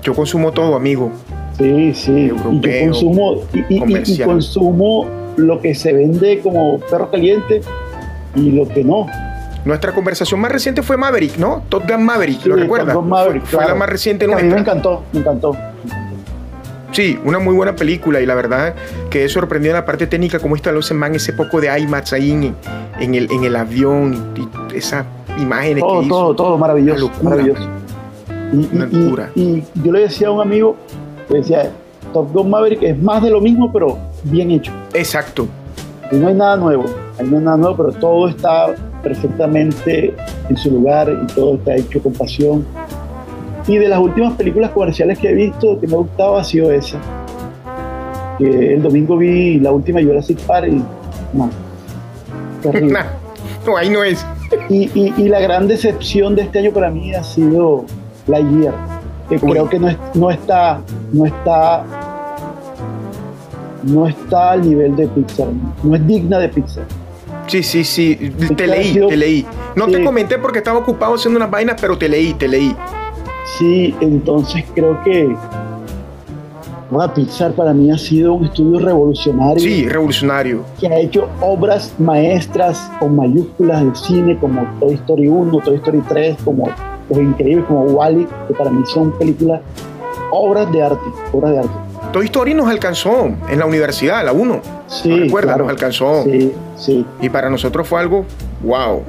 Yo 0.03 0.13
consumo 0.13 0.51
todo, 0.51 0.75
amigo. 0.75 1.11
Sí, 1.57 1.93
sí. 1.93 2.27
Europeo, 2.27 2.71
y 2.71 2.79
yo 2.79 2.91
consumo, 2.91 3.43
y, 3.53 4.19
consumo 4.23 5.07
lo 5.37 5.59
que 5.59 5.73
se 5.73 5.93
vende 5.93 6.39
como 6.39 6.79
perro 6.79 7.09
caliente 7.09 7.61
y 8.35 8.51
lo 8.51 8.67
que 8.67 8.83
no. 8.83 9.07
Nuestra 9.65 9.93
conversación 9.93 10.39
más 10.39 10.51
reciente 10.51 10.81
fue 10.81 10.95
Maverick, 10.95 11.37
¿no? 11.37 11.63
Top 11.67 11.83
Gun 11.89 12.05
Maverick, 12.05 12.45
¿lo 12.45 12.55
recuerdas? 12.55 12.95
Maverick, 13.03 13.43
fue, 13.45 13.65
la 13.65 13.75
más 13.75 13.89
reciente 13.89 14.25
A 14.25 14.37
mí 14.37 14.43
me 14.43 14.59
encantó, 14.59 15.03
me 15.11 15.19
encantó. 15.19 15.57
Sí, 16.91 17.19
una 17.23 17.39
muy 17.39 17.53
buena 17.53 17.75
película 17.75 18.21
y 18.21 18.25
la 18.25 18.35
verdad 18.35 18.73
que 19.09 19.25
he 19.25 19.29
sorprendido 19.29 19.75
en 19.75 19.81
la 19.81 19.85
parte 19.85 20.07
técnica 20.07 20.39
cómo 20.39 20.55
instaló 20.55 20.79
ese 20.79 20.93
man 20.93 21.15
ese 21.15 21.33
poco 21.33 21.59
de 21.59 21.79
IMAX 21.79 22.13
ahí 22.13 22.31
en, 22.31 23.15
el, 23.15 23.31
en 23.31 23.43
el 23.43 23.55
avión 23.55 24.33
y, 24.35 24.75
esa 24.75 25.05
imagen 25.37 25.79
todo, 25.79 26.01
que 26.01 26.07
todo, 26.07 26.35
todo 26.35 26.57
maravilloso, 26.57 27.11
maravilloso. 27.21 27.67
Y, 28.53 29.39
y, 29.39 29.63
yo 29.83 29.91
le 29.91 30.01
decía 30.01 30.29
a 30.29 30.31
un 30.31 30.41
amigo, 30.41 30.75
le 31.29 31.39
decía, 31.39 31.71
Top 32.13 32.31
Gun 32.31 32.49
Maverick 32.49 32.81
es 32.83 32.97
más 33.01 33.21
de 33.21 33.31
lo 33.31 33.41
mismo, 33.41 33.71
pero 33.71 33.97
bien 34.23 34.51
hecho. 34.51 34.71
Exacto. 34.93 35.47
Y 36.11 36.15
no 36.15 36.29
hay 36.29 36.33
nada 36.33 36.55
nuevo, 36.55 36.85
ahí 37.19 37.27
no 37.27 37.37
hay 37.37 37.43
nada 37.43 37.57
nuevo, 37.57 37.75
pero 37.77 37.91
todo 37.91 38.29
está 38.29 38.73
perfectamente 39.03 40.15
en 40.49 40.57
su 40.57 40.71
lugar 40.71 41.09
y 41.09 41.27
todo 41.33 41.55
está 41.55 41.75
hecho 41.75 42.01
con 42.01 42.13
pasión. 42.13 42.65
Y 43.67 43.77
de 43.77 43.89
las 43.89 43.99
últimas 43.99 44.33
películas 44.33 44.71
comerciales 44.71 45.17
que 45.19 45.29
he 45.29 45.33
visto 45.33 45.79
que 45.79 45.87
me 45.87 45.95
gustaba 45.97 46.41
ha 46.41 46.43
sido 46.43 46.71
esa. 46.71 46.97
Que 48.37 48.75
el 48.75 48.81
domingo 48.81 49.17
vi 49.17 49.59
la 49.59 49.71
última 49.71 50.01
Jurassic 50.01 50.39
Park 50.41 50.67
y 50.69 50.81
no. 51.37 51.49
Nah, 52.83 53.03
no, 53.65 53.77
ahí 53.77 53.89
no 53.89 54.03
es. 54.03 54.25
Y, 54.69 54.89
y- 54.93 55.13
y 55.17 55.27
la 55.29 55.39
gran 55.41 55.67
decepción 55.67 56.35
de 56.35 56.43
este 56.43 56.59
año 56.59 56.71
para 56.71 56.89
mí 56.89 57.13
ha 57.13 57.23
sido 57.23 57.83
Lightyear, 58.27 58.73
que 59.27 59.35
Uy. 59.35 59.51
creo 59.51 59.69
que 59.69 59.79
no, 59.79 59.89
es- 59.89 59.97
no 60.13 60.31
está, 60.31 60.79
no 61.11 61.25
está, 61.25 61.83
no 63.83 64.07
está 64.07 64.51
al 64.51 64.61
nivel 64.69 64.95
de 64.95 65.07
Pixar, 65.07 65.47
no 65.83 65.95
es 65.95 66.07
digna 66.07 66.39
de 66.39 66.49
Pixar. 66.49 66.85
Sí, 67.47 67.63
sí, 67.63 67.83
sí. 67.83 68.33
Te 68.55 68.67
leí, 68.67 68.93
te 69.07 69.15
leí. 69.17 69.45
No 69.75 69.87
te 69.87 70.03
comenté 70.03 70.37
porque 70.37 70.57
estaba 70.59 70.79
ocupado 70.79 71.15
haciendo 71.15 71.37
unas 71.37 71.49
vainas, 71.49 71.77
pero 71.79 71.97
te 71.97 72.09
leí, 72.09 72.33
te 72.33 72.47
leí. 72.47 72.75
Sí, 73.57 73.95
entonces 74.01 74.63
creo 74.75 75.01
que 75.03 75.35
bueno, 76.89 77.13
Pixar 77.13 77.51
para 77.51 77.73
mí 77.73 77.91
ha 77.91 77.97
sido 77.97 78.33
un 78.35 78.45
estudio 78.45 78.79
revolucionario 78.79 79.59
Sí, 79.59 79.87
revolucionario. 79.89 80.61
que 80.79 80.87
ha 80.87 80.97
hecho 80.99 81.27
obras 81.41 81.93
maestras 81.99 82.89
con 82.99 83.15
mayúsculas 83.15 83.83
del 83.83 83.95
cine 83.95 84.37
como 84.39 84.65
Toy 84.79 84.93
Story 84.93 85.27
1, 85.27 85.59
Toy 85.59 85.75
Story 85.75 86.01
3, 86.07 86.37
como 86.45 86.69
Los 87.09 87.19
Increíbles, 87.19 87.65
como 87.67 87.81
Wally, 87.83 88.25
que 88.47 88.53
para 88.53 88.69
mí 88.69 88.83
son 88.85 89.11
películas, 89.17 89.59
obras 90.31 90.71
de 90.71 90.81
arte, 90.83 91.03
obras 91.33 91.51
de 91.51 91.59
arte. 91.59 91.71
Toy 92.13 92.25
Story 92.25 92.53
nos 92.53 92.69
alcanzó 92.69 93.31
en 93.49 93.59
la 93.59 93.65
universidad, 93.65 94.23
la 94.23 94.31
1. 94.31 94.61
Sí, 94.87 95.11
Recuerda, 95.23 95.49
claro. 95.55 95.63
nos 95.65 95.71
alcanzó. 95.73 96.23
Sí, 96.23 96.53
sí. 96.77 97.05
Y 97.21 97.27
para 97.27 97.49
nosotros 97.49 97.85
fue 97.85 97.99
algo, 97.99 98.23
wow. 98.63 99.01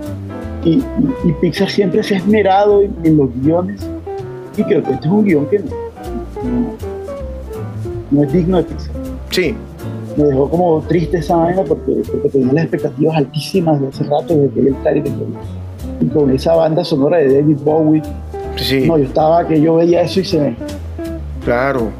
Y, 0.64 0.70
y- 0.78 0.84
y 1.24 1.32
Pixar 1.40 1.70
siempre 1.70 2.02
se 2.02 2.14
ha 2.14 2.18
esmerado 2.18 2.82
en, 2.82 2.92
en 3.04 3.16
los 3.18 3.28
guiones 3.40 3.88
y 4.58 4.64
creo 4.64 4.82
que 4.82 4.92
este 4.92 5.06
es 5.06 5.12
un 5.12 5.24
guion 5.24 5.46
que 5.46 5.58
no, 5.60 5.64
no- 6.44 6.74
no 8.10 8.22
es 8.24 8.32
digno 8.32 8.56
de 8.58 8.64
Pixar. 8.64 8.90
Sí, 9.30 9.54
me 10.16 10.24
dejó 10.24 10.48
como 10.50 10.80
triste 10.88 11.18
esa 11.18 11.36
vaina 11.36 11.62
porque, 11.64 12.02
porque 12.10 12.28
tenía 12.30 12.52
las 12.54 12.64
expectativas 12.64 13.16
altísimas 13.16 13.80
de 13.80 13.88
hace 13.88 14.04
rato 14.04 14.34
desde 14.34 14.68
el 14.68 14.74
trailer 14.82 15.06
y 15.06 16.04
y 16.04 16.06
con 16.08 16.30
esa 16.30 16.54
banda 16.54 16.84
sonora 16.84 17.16
de 17.18 17.40
David 17.40 17.56
Bowie. 17.64 18.02
Sí, 18.56 18.86
no 18.86 18.98
yo 18.98 19.04
estaba 19.04 19.46
que 19.46 19.60
yo 19.60 19.76
veía 19.76 20.02
eso 20.02 20.20
y 20.20 20.24
se 20.24 20.40
me 20.40 20.56
claro. 21.44 21.90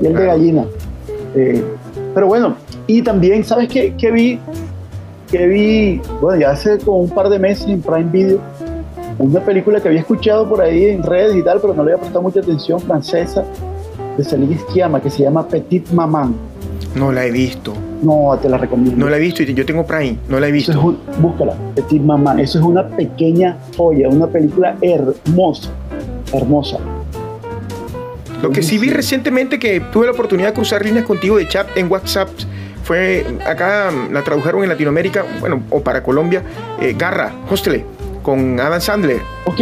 piel 0.00 0.12
de 0.12 0.18
Claro. 0.18 0.32
gallina. 0.38 0.64
Eh, 1.34 1.62
pero 2.14 2.26
bueno 2.26 2.54
y 2.86 3.02
también 3.02 3.44
sabes 3.44 3.68
qué, 3.68 3.94
qué 3.98 4.10
vi 4.10 4.38
que 5.30 5.46
vi 5.46 6.00
bueno 6.22 6.40
ya 6.40 6.50
hace 6.52 6.78
como 6.78 6.98
un 7.00 7.10
par 7.10 7.28
de 7.28 7.38
meses 7.38 7.66
en 7.68 7.82
Prime 7.82 8.10
Video 8.10 8.38
una 9.18 9.40
película 9.40 9.80
que 9.80 9.88
había 9.88 10.00
escuchado 10.00 10.48
por 10.48 10.60
ahí 10.60 10.84
en 10.86 11.02
redes 11.02 11.36
y 11.36 11.42
tal 11.42 11.60
pero 11.60 11.74
no 11.74 11.84
le 11.84 11.92
había 11.92 12.00
prestado 12.00 12.22
mucha 12.22 12.40
atención 12.40 12.78
francesa 12.80 13.44
de 14.16 14.24
Celine 14.24 14.58
Sciamma 14.70 15.00
que 15.00 15.10
se 15.10 15.22
llama 15.24 15.46
Petit 15.46 15.90
Maman 15.90 16.34
No 16.94 17.10
la 17.12 17.24
he 17.26 17.30
visto. 17.30 17.72
no 18.02 18.38
te 18.40 18.48
la 18.48 18.58
recomiendo 18.58 18.96
No 19.04 19.10
la 19.10 19.16
he 19.16 19.20
visto 19.20 19.42
y 19.42 19.52
yo 19.54 19.64
tengo 19.66 19.84
Prime, 19.84 20.18
no 20.28 20.38
la 20.38 20.46
he 20.46 20.50
es 20.50 20.54
visto. 20.54 20.80
un- 20.80 20.98
búscala, 21.20 21.54
Petit 21.74 22.00
Mamá. 22.02 22.40
Eso 22.40 22.58
es 22.58 22.64
una 22.64 22.86
pequeña 22.88 23.56
joya, 23.76 24.08
una 24.08 24.26
película 24.28 24.76
hermosa, 24.82 25.70
hermosa. 26.32 26.78
Lo 28.42 28.50
que 28.50 28.62
sí 28.62 28.78
vi 28.78 28.90
recientemente 28.90 29.58
que 29.58 29.80
tuve 29.92 30.06
la 30.06 30.12
oportunidad 30.12 30.48
de 30.48 30.54
cruzar 30.54 30.84
líneas 30.84 31.04
contigo 31.04 31.36
de 31.38 31.48
chat 31.48 31.76
en 31.76 31.90
WhatsApp 31.90 32.28
fue 32.84 33.26
acá 33.44 33.90
la 34.12 34.22
tradujeron 34.22 34.62
en 34.62 34.68
Latinoamérica, 34.68 35.24
bueno, 35.40 35.62
o 35.70 35.80
para 35.80 36.02
Colombia, 36.04 36.42
eh, 36.80 36.94
Garra, 36.96 37.32
Hostel, 37.50 37.84
con 38.28 38.60
Adam 38.60 38.78
Sandler. 38.80 39.22
Ok, 39.46 39.58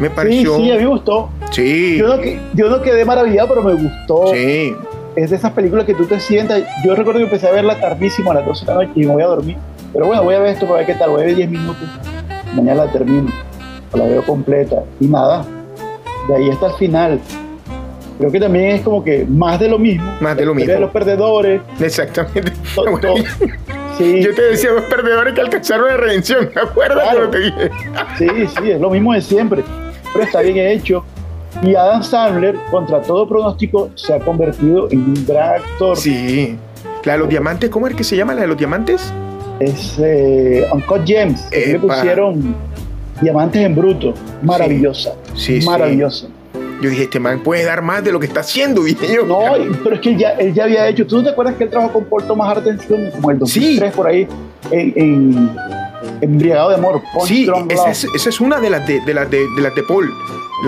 Me 0.00 0.08
sí, 0.08 0.14
pareció. 0.14 0.56
sí, 0.56 0.70
a 0.70 0.76
mí 0.76 0.80
me 0.80 0.86
gustó. 0.86 1.28
Sí, 1.50 1.98
Yo 1.98 2.16
no, 2.16 2.22
yo 2.54 2.68
no 2.70 2.80
quedé 2.80 3.04
maravillado, 3.04 3.48
pero 3.48 3.62
me 3.62 3.74
gustó. 3.74 4.28
sí. 4.32 4.74
Es 5.16 5.30
de 5.30 5.36
esas 5.36 5.50
películas 5.52 5.84
que 5.84 5.94
tú 5.94 6.04
te 6.06 6.18
sientas. 6.20 6.62
Yo 6.84 6.94
recuerdo 6.94 7.18
que 7.18 7.24
empecé 7.24 7.48
a 7.48 7.50
verla 7.50 7.80
tardísimo 7.80 8.30
a 8.30 8.34
las 8.34 8.46
12 8.46 8.64
de 8.64 8.72
la 8.72 8.74
noche 8.84 8.92
y 8.94 9.00
me 9.00 9.12
voy 9.14 9.22
a 9.22 9.26
dormir. 9.26 9.56
Pero 9.92 10.06
bueno, 10.06 10.22
voy 10.22 10.34
a 10.36 10.38
ver 10.38 10.52
esto 10.54 10.64
para 10.66 10.78
ver 10.78 10.86
qué 10.86 10.94
tal. 10.94 11.10
Voy 11.10 11.22
a 11.22 11.26
ver 11.26 11.34
10 11.34 11.50
minutos. 11.50 11.82
Mañana 12.54 12.84
la 12.84 12.92
termino. 12.92 13.28
La 13.94 14.04
veo 14.04 14.22
completa. 14.22 14.76
Y 15.00 15.08
nada, 15.08 15.44
de 16.28 16.36
ahí 16.36 16.50
hasta 16.50 16.68
el 16.68 16.72
final. 16.74 17.20
Creo 18.18 18.30
que 18.30 18.38
también 18.38 18.66
es 18.76 18.80
como 18.82 19.02
que 19.02 19.24
más 19.28 19.58
de 19.58 19.68
lo 19.68 19.78
mismo. 19.78 20.08
Más 20.20 20.36
de 20.36 20.44
lo 20.46 20.54
mismo. 20.54 20.72
los 20.78 20.90
perdedores. 20.92 21.60
Exactamente. 21.80 22.52
to- 22.76 22.84
to- 23.00 23.14
sí, 23.98 24.22
Yo 24.22 24.34
te 24.34 24.42
decía 24.42 24.72
dos 24.72 24.84
perdedores 24.84 25.34
que 25.34 25.40
alcanzaron 25.40 25.88
la 25.88 25.96
redención, 25.96 26.48
¿te 26.52 26.60
acuerdas 26.60 27.02
Claro. 27.02 27.18
cuando 27.18 27.30
te 27.30 27.38
dije? 27.40 27.70
Sí, 28.16 28.28
sí, 28.58 28.70
es 28.70 28.80
lo 28.80 28.90
mismo 28.90 29.12
de 29.12 29.20
siempre, 29.20 29.62
pero 30.12 30.24
está 30.24 30.40
bien 30.40 30.56
hecho. 30.58 31.04
Y 31.62 31.74
Adam 31.74 32.02
Sandler, 32.02 32.56
contra 32.70 33.00
todo 33.02 33.28
pronóstico, 33.28 33.90
se 33.94 34.14
ha 34.14 34.18
convertido 34.20 34.88
en 34.90 35.00
un 35.00 35.26
gran 35.26 35.54
actor. 35.60 35.96
Sí. 35.96 36.56
La 37.04 37.14
de 37.14 37.18
los 37.20 37.28
diamantes, 37.28 37.70
¿cómo 37.70 37.86
es 37.88 37.94
que 37.94 38.04
se 38.04 38.16
llama 38.16 38.34
la 38.34 38.42
de 38.42 38.46
los 38.48 38.56
diamantes? 38.56 39.12
Es 39.60 39.98
eh, 39.98 40.66
Uncut 40.72 41.04
Gems, 41.06 41.42
que 41.50 41.66
le 41.72 41.78
pusieron 41.80 42.54
diamantes 43.20 43.62
en 43.64 43.74
bruto. 43.74 44.14
Maravillosa, 44.42 45.14
Sí, 45.34 45.60
sí. 45.60 45.66
maravillosa. 45.66 46.28
Yo 46.80 46.90
dije, 46.90 47.04
este 47.04 47.20
man 47.20 47.42
puede 47.42 47.64
dar 47.64 47.82
más 47.82 48.04
de 48.04 48.12
lo 48.12 48.20
que 48.20 48.26
está 48.26 48.40
haciendo, 48.40 48.82
dije 48.84 49.14
yo. 49.14 49.26
No, 49.26 49.42
pero 49.82 49.96
es 49.96 50.00
que 50.00 50.10
él 50.10 50.18
ya, 50.18 50.30
él 50.32 50.54
ya 50.54 50.64
había 50.64 50.88
hecho. 50.88 51.06
¿Tú 51.06 51.16
no 51.16 51.24
te 51.24 51.30
acuerdas 51.30 51.54
que 51.56 51.64
él 51.64 51.70
trabajó 51.70 51.92
con 51.94 52.04
Paul 52.04 52.24
Thomas 52.24 52.56
Hartenstein 52.56 53.10
como 53.10 53.30
el 53.30 53.38
2003 53.38 53.92
por 53.92 54.06
ahí 54.06 54.26
en, 54.70 54.92
en 54.96 55.50
Embriagado 56.20 56.70
de 56.70 56.74
Amor? 56.76 57.02
Sí, 57.26 57.48
esa 57.68 57.90
es, 57.90 58.04
esa 58.14 58.28
es 58.28 58.40
una 58.40 58.60
de 58.60 58.70
las 58.70 58.86
de, 58.86 59.00
de 59.00 59.14
las 59.14 59.30
de, 59.30 59.46
de 59.56 59.62
las 59.62 59.74
de 59.74 59.82
Paul. 59.82 60.12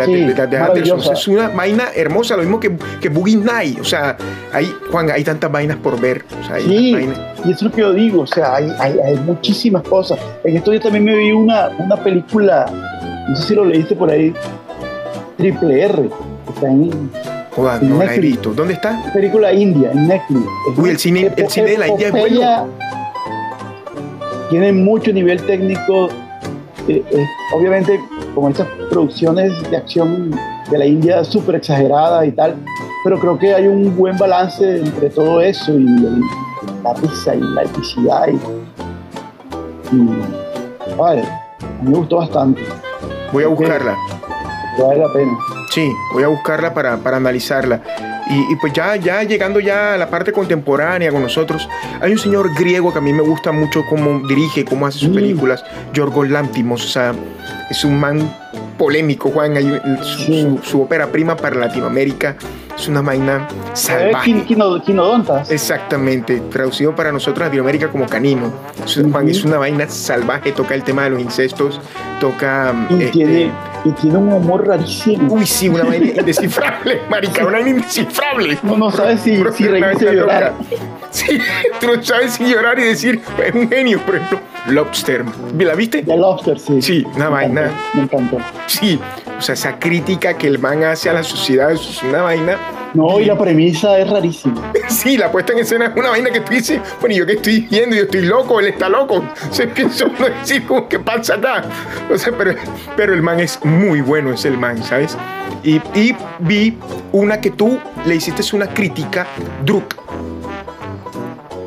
Sí, 0.05 0.13
de, 0.13 0.35
de 0.35 0.57
Anderson. 0.57 1.01
Es 1.13 1.29
una 1.29 1.49
vaina 1.49 1.89
hermosa, 1.95 2.37
lo 2.37 2.43
mismo 2.43 2.61
que, 2.61 2.77
que 3.01 3.09
Boogie 3.09 3.37
Night. 3.37 3.81
O 3.81 3.85
sea, 3.85 4.17
hay, 4.53 4.73
Juan, 4.91 5.11
hay 5.11 5.25
tantas 5.25 5.51
vainas 5.51 5.79
por 5.79 6.01
ver. 6.01 6.25
O 6.41 6.47
sea, 6.47 6.57
hay 6.57 6.63
Sí, 6.63 6.91
y 7.45 7.51
eso 7.51 7.51
es 7.51 7.63
lo 7.63 7.71
que 7.73 7.81
yo 7.81 7.93
digo, 7.93 8.23
o 8.23 8.27
sea, 8.27 8.55
hay, 8.55 8.71
hay, 8.79 8.99
hay 9.01 9.17
muchísimas 9.17 9.83
cosas. 9.83 10.19
En 10.45 10.57
estos 10.57 10.73
días 10.73 10.85
también 10.85 11.05
me 11.05 11.17
vi 11.17 11.33
una, 11.33 11.71
una 11.79 11.97
película, 11.97 12.67
no 13.29 13.37
sé 13.37 13.49
si 13.49 13.55
lo 13.55 13.65
leíste 13.65 13.97
por 13.97 14.11
ahí, 14.11 14.33
Triple 15.41 15.83
R, 15.85 16.11
está 16.55 16.69
en 16.71 16.85
en 16.85 17.89
no 17.89 17.99
la 17.99 18.05
he 18.05 18.07
Netflix. 18.09 18.21
visto. 18.21 18.53
¿Dónde 18.55 18.75
está? 18.75 19.03
película 19.13 19.53
india, 19.53 19.91
en 19.93 20.07
Netflix. 20.09 20.43
Uy, 20.77 20.91
el 20.91 20.99
cine- 20.99 21.33
el 21.37 21.49
cine 21.49 21.71
de 21.71 21.79
la 21.79 21.89
India 21.89 22.07
es 22.09 22.13
bueno. 22.13 22.69
Tiene 24.51 24.73
mucho 24.73 25.13
nivel 25.13 25.41
técnico. 25.47 26.09
eh, 26.89 27.05
eh, 27.13 27.27
obviamente, 27.55 28.01
como 28.35 28.49
estas 28.49 28.67
producciones 28.91 29.53
de 29.71 29.77
acción 29.77 30.31
de 30.71 30.79
la 30.79 30.87
India 30.87 31.23
súper 31.25 31.57
exageradas 31.57 32.27
y 32.27 32.33
tal, 32.33 32.57
pero 33.05 33.19
creo 33.21 33.39
que 33.39 33.55
hay 33.55 33.67
un 33.69 33.95
buen 33.97 34.17
balance 34.17 34.79
entre 34.79 35.11
todo 35.11 35.41
eso 35.41 35.73
y, 35.73 35.85
el- 35.87 36.21
la 36.83 36.95
risa 36.95 37.35
y 37.35 37.41
la 37.41 37.63
epicidad. 37.63 38.29
Y, 39.93 39.97
y, 39.97 40.95
vale, 40.97 41.23
me 41.83 41.95
gustó 41.97 42.17
bastante, 42.17 42.63
Voy 43.33 43.45
a 43.45 43.49
buscarla. 43.49 43.95
Vale 44.87 45.01
la 45.01 45.13
pena. 45.13 45.39
Sí, 45.71 45.91
voy 46.13 46.23
a 46.25 46.29
buscarla 46.29 46.73
para, 46.75 46.97
para 46.99 47.17
analizarla. 47.19 47.81
Y, 48.31 48.53
y 48.53 48.57
pues 48.61 48.73
ya, 48.73 48.95
ya 48.97 49.23
llegando 49.25 49.59
ya 49.61 49.95
a 49.95 49.97
la 49.97 50.09
parte 50.09 50.33
contemporánea 50.33 51.11
con 51.11 51.23
nosotros, 51.23 51.69
hay 52.01 52.13
un 52.13 52.19
señor 52.19 52.55
griego 52.55 52.93
que 52.93 52.99
a 52.99 53.03
mí 53.03 53.13
me 53.13 53.23
gusta 53.23 53.51
mucho 53.51 53.85
cómo 53.89 54.27
dirige, 54.29 54.65
cómo 54.65 54.87
hace 54.87 54.99
sus 54.99 55.09
Mm. 55.11 55.15
películas, 55.15 55.65
Yorgos 55.93 56.29
Lantimos, 56.31 56.85
o 56.85 56.89
sea, 56.89 57.13
es 57.71 57.85
un 57.85 57.99
man 57.99 58.33
polémico, 58.79 59.31
Juan, 59.31 59.57
hay 59.57 59.81
su, 60.03 60.23
Sí. 60.25 60.41
su- 60.43 60.61
su 60.63 60.83
ópera 60.83 61.09
prima 61.09 61.37
para 61.37 61.57
Latinoamérica 61.57 62.37
es 62.77 62.89
una 62.89 63.03
vaina 63.03 63.47
Eh, 63.51 63.55
salvaje. 63.75 64.31
quin- 64.31 64.47
quino- 64.47 64.83
Quinodontas. 64.83 65.51
Exactamente, 65.51 66.41
traducido 66.51 66.95
para 66.95 67.11
nosotros 67.13 67.41
en 67.41 67.47
Latinoamérica 67.49 67.89
como 67.89 68.07
canino. 68.07 68.53
Juan, 69.11 69.29
es 69.29 69.45
una 69.45 69.59
vaina 69.59 69.87
salvaje, 69.89 70.53
toca 70.53 70.75
el 70.75 70.83
tema 70.85 71.03
de 71.05 71.11
los 71.11 71.21
incestos, 71.21 71.81
toca... 72.21 72.73
Y, 72.91 72.95
este, 72.95 73.11
tiene, 73.11 73.51
y 73.85 73.91
tiene 73.93 74.19
un 74.19 74.33
humor 74.33 74.67
rarísimo. 74.67 75.33
Uy, 75.35 75.47
sí, 75.47 75.69
una 75.69 75.85
vaina 75.85 76.07
indescifrable, 76.19 77.01
marica, 77.09 77.43
una 77.45 77.53
vaina 77.59 77.71
indescifrable. 77.71 78.59
No, 78.63 78.77
no 78.77 78.91
sabes 78.91 79.21
si, 79.23 79.43
si 79.57 79.65
reírse 79.69 80.09
o 80.09 80.13
llorar. 80.13 80.55
Sí, 81.11 81.39
tú 81.81 81.87
no 81.89 82.03
sabes 82.03 82.35
si 82.35 82.45
llorar 82.45 82.79
y 82.79 82.85
decir, 82.85 83.21
es 83.45 83.55
un 83.55 83.69
genio, 83.69 84.01
por 84.01 84.17
ejemplo, 84.17 84.41
Lobster. 84.69 85.25
¿La 85.59 85.75
viste? 85.75 86.03
The 86.03 86.17
Lobster, 86.17 86.59
sí. 86.59 86.81
Sí, 86.83 87.07
una 87.15 87.27
Me 87.27 87.31
vaina. 87.31 87.61
encantó, 87.95 87.97
Me 87.97 88.03
encantó. 88.03 88.39
Sí, 88.67 89.01
o 89.39 89.41
sea, 89.43 89.55
esa 89.55 89.79
crítica 89.79 90.35
que 90.37 90.47
el 90.47 90.59
man 90.59 90.85
hace 90.85 91.11
a 91.11 91.13
la 91.15 91.23
sociedad 91.23 91.71
es 91.73 92.03
una 92.03 92.23
vaina. 92.23 92.57
No, 92.95 93.21
y 93.21 93.25
la 93.25 93.39
premisa 93.39 93.99
es 93.99 94.09
rarísima. 94.09 94.73
Sí, 94.89 95.17
la 95.17 95.31
puesta 95.31 95.53
en 95.53 95.61
escena 95.61 95.87
es 95.87 95.97
una 95.97 96.11
vaina 96.11 96.31
que 96.31 96.41
tú 96.41 96.53
dices, 96.53 96.81
bueno, 97.01 97.15
¿y 97.15 97.19
yo 97.19 97.27
qué 97.27 97.35
estoy 97.35 97.61
viendo? 97.71 97.97
Yo 97.97 98.03
estoy 98.03 98.23
loco, 98.23 98.61
él 98.61 98.67
está 98.67 98.89
loco. 98.89 99.25
Se 99.51 99.67
piensa 99.69 100.07
uno 100.07 100.29
decir, 100.29 100.67
como, 100.67 100.89
¿qué 100.89 100.99
pasa 100.99 101.37
acá? 101.37 101.63
O 102.13 102.19
sea, 102.19 102.33
pero, 102.37 102.55
pero 102.97 103.15
el 103.15 103.23
man 103.23 103.41
es 103.41 103.65
muy 103.65 104.01
bueno, 104.01 104.33
es 104.33 104.45
el 104.45 104.59
man, 104.59 104.83
¿sabes? 104.83 105.17
Y, 105.63 105.77
y 105.95 106.15
vi 106.41 106.77
una 107.13 107.41
que 107.41 107.51
tú 107.51 107.79
le 108.05 108.17
hiciste 108.17 108.43
una 108.55 108.67
crítica, 108.67 109.27
Druk. 109.65 109.95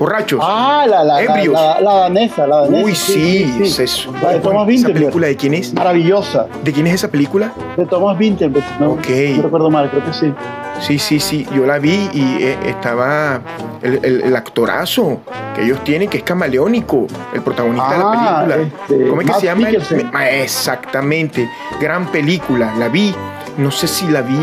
Borrachos. 0.03 0.39
Ah, 0.43 0.85
la, 0.87 1.21
Ebrios. 1.21 1.53
la, 1.53 1.79
la 1.79 1.93
danesa, 1.93 2.45
la 2.45 2.61
danesa. 2.61 2.85
Uy, 2.85 2.93
sí, 2.95 3.57
es- 3.61 4.07
La 4.21 4.31
de 4.33 4.39
Thomas 4.39 4.67
¿Esa 4.67 4.87
película 4.89 5.27
de 5.27 5.35
quién 5.37 5.53
es? 5.53 5.73
Maravillosa. 5.73 6.47
¿De 6.63 6.73
quién 6.73 6.87
es 6.87 6.95
esa 6.95 7.07
película? 7.07 7.53
De 7.77 7.85
Thomas 7.85 8.17
Winterberg. 8.19 8.65
No, 8.79 8.91
Ok. 8.91 9.07
no 9.37 9.43
recuerdo 9.43 9.69
mal, 9.69 9.89
creo 9.89 10.03
que 10.05 10.13
sí. 10.13 10.33
Sí, 10.81 10.99
sí, 10.99 11.19
sí, 11.19 11.47
yo 11.55 11.65
la 11.65 11.77
vi 11.79 12.09
y 12.13 12.43
eh, 12.43 12.57
estaba 12.65 13.39
el, 13.81 13.99
el- 14.03 14.21
el 14.23 14.35
actorazo 14.35 15.21
que 15.55 15.63
ellos 15.63 15.81
tienen, 15.83 16.09
que 16.09 16.17
es 16.17 16.23
camaleónico, 16.23 17.07
el 17.33 17.41
protagonista 17.41 17.91
de 17.91 17.97
la 17.99 18.03
Ah, 18.11 18.43
película. 18.45 18.69
este, 18.89 19.07
¿Cómo 19.07 19.21
es 19.21 19.27
que 19.27 19.31
Matt 19.31 19.39
se 19.83 19.97
llama? 20.03 20.29
Exactamente, 20.29 21.49
gran 21.79 22.07
película, 22.07 22.73
la 22.77 22.89
vi. 22.89 23.13
No 23.57 23.69
sé 23.69 23.87
si 23.87 24.07
la 24.07 24.21
vi 24.21 24.35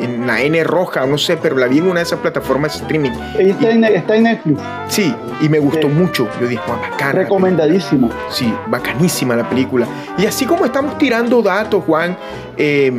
en, 0.00 0.26
la 0.26 0.40
N 0.40 0.62
roja, 0.62 1.04
no 1.06 1.18
sé, 1.18 1.36
pero 1.36 1.56
la 1.56 1.66
vi 1.66 1.78
en 1.78 1.84
una 1.88 1.96
de 2.00 2.02
esas 2.04 2.20
plataformas 2.20 2.72
de 2.74 2.78
streaming. 2.82 3.10
Está 3.38 3.70
en, 3.70 3.84
está 3.84 4.14
en 4.16 4.22
Netflix. 4.22 4.60
Sí, 4.88 5.12
y 5.40 5.48
me 5.48 5.58
gustó 5.58 5.88
Sí. 5.88 5.94
mucho. 5.94 6.28
Yo 6.40 6.46
dije, 6.46 6.62
"Guau, 6.66 6.78
bacana. 6.80 7.12
Recomendadísima. 7.12 8.08
Sí, 8.30 8.54
bacanísima 8.68 9.34
la 9.34 9.48
película. 9.48 9.86
Y 10.16 10.26
así 10.26 10.46
como 10.46 10.64
estamos 10.64 10.96
tirando 10.96 11.42
datos, 11.42 11.82
Juan, 11.84 12.16
eh, 12.56 12.92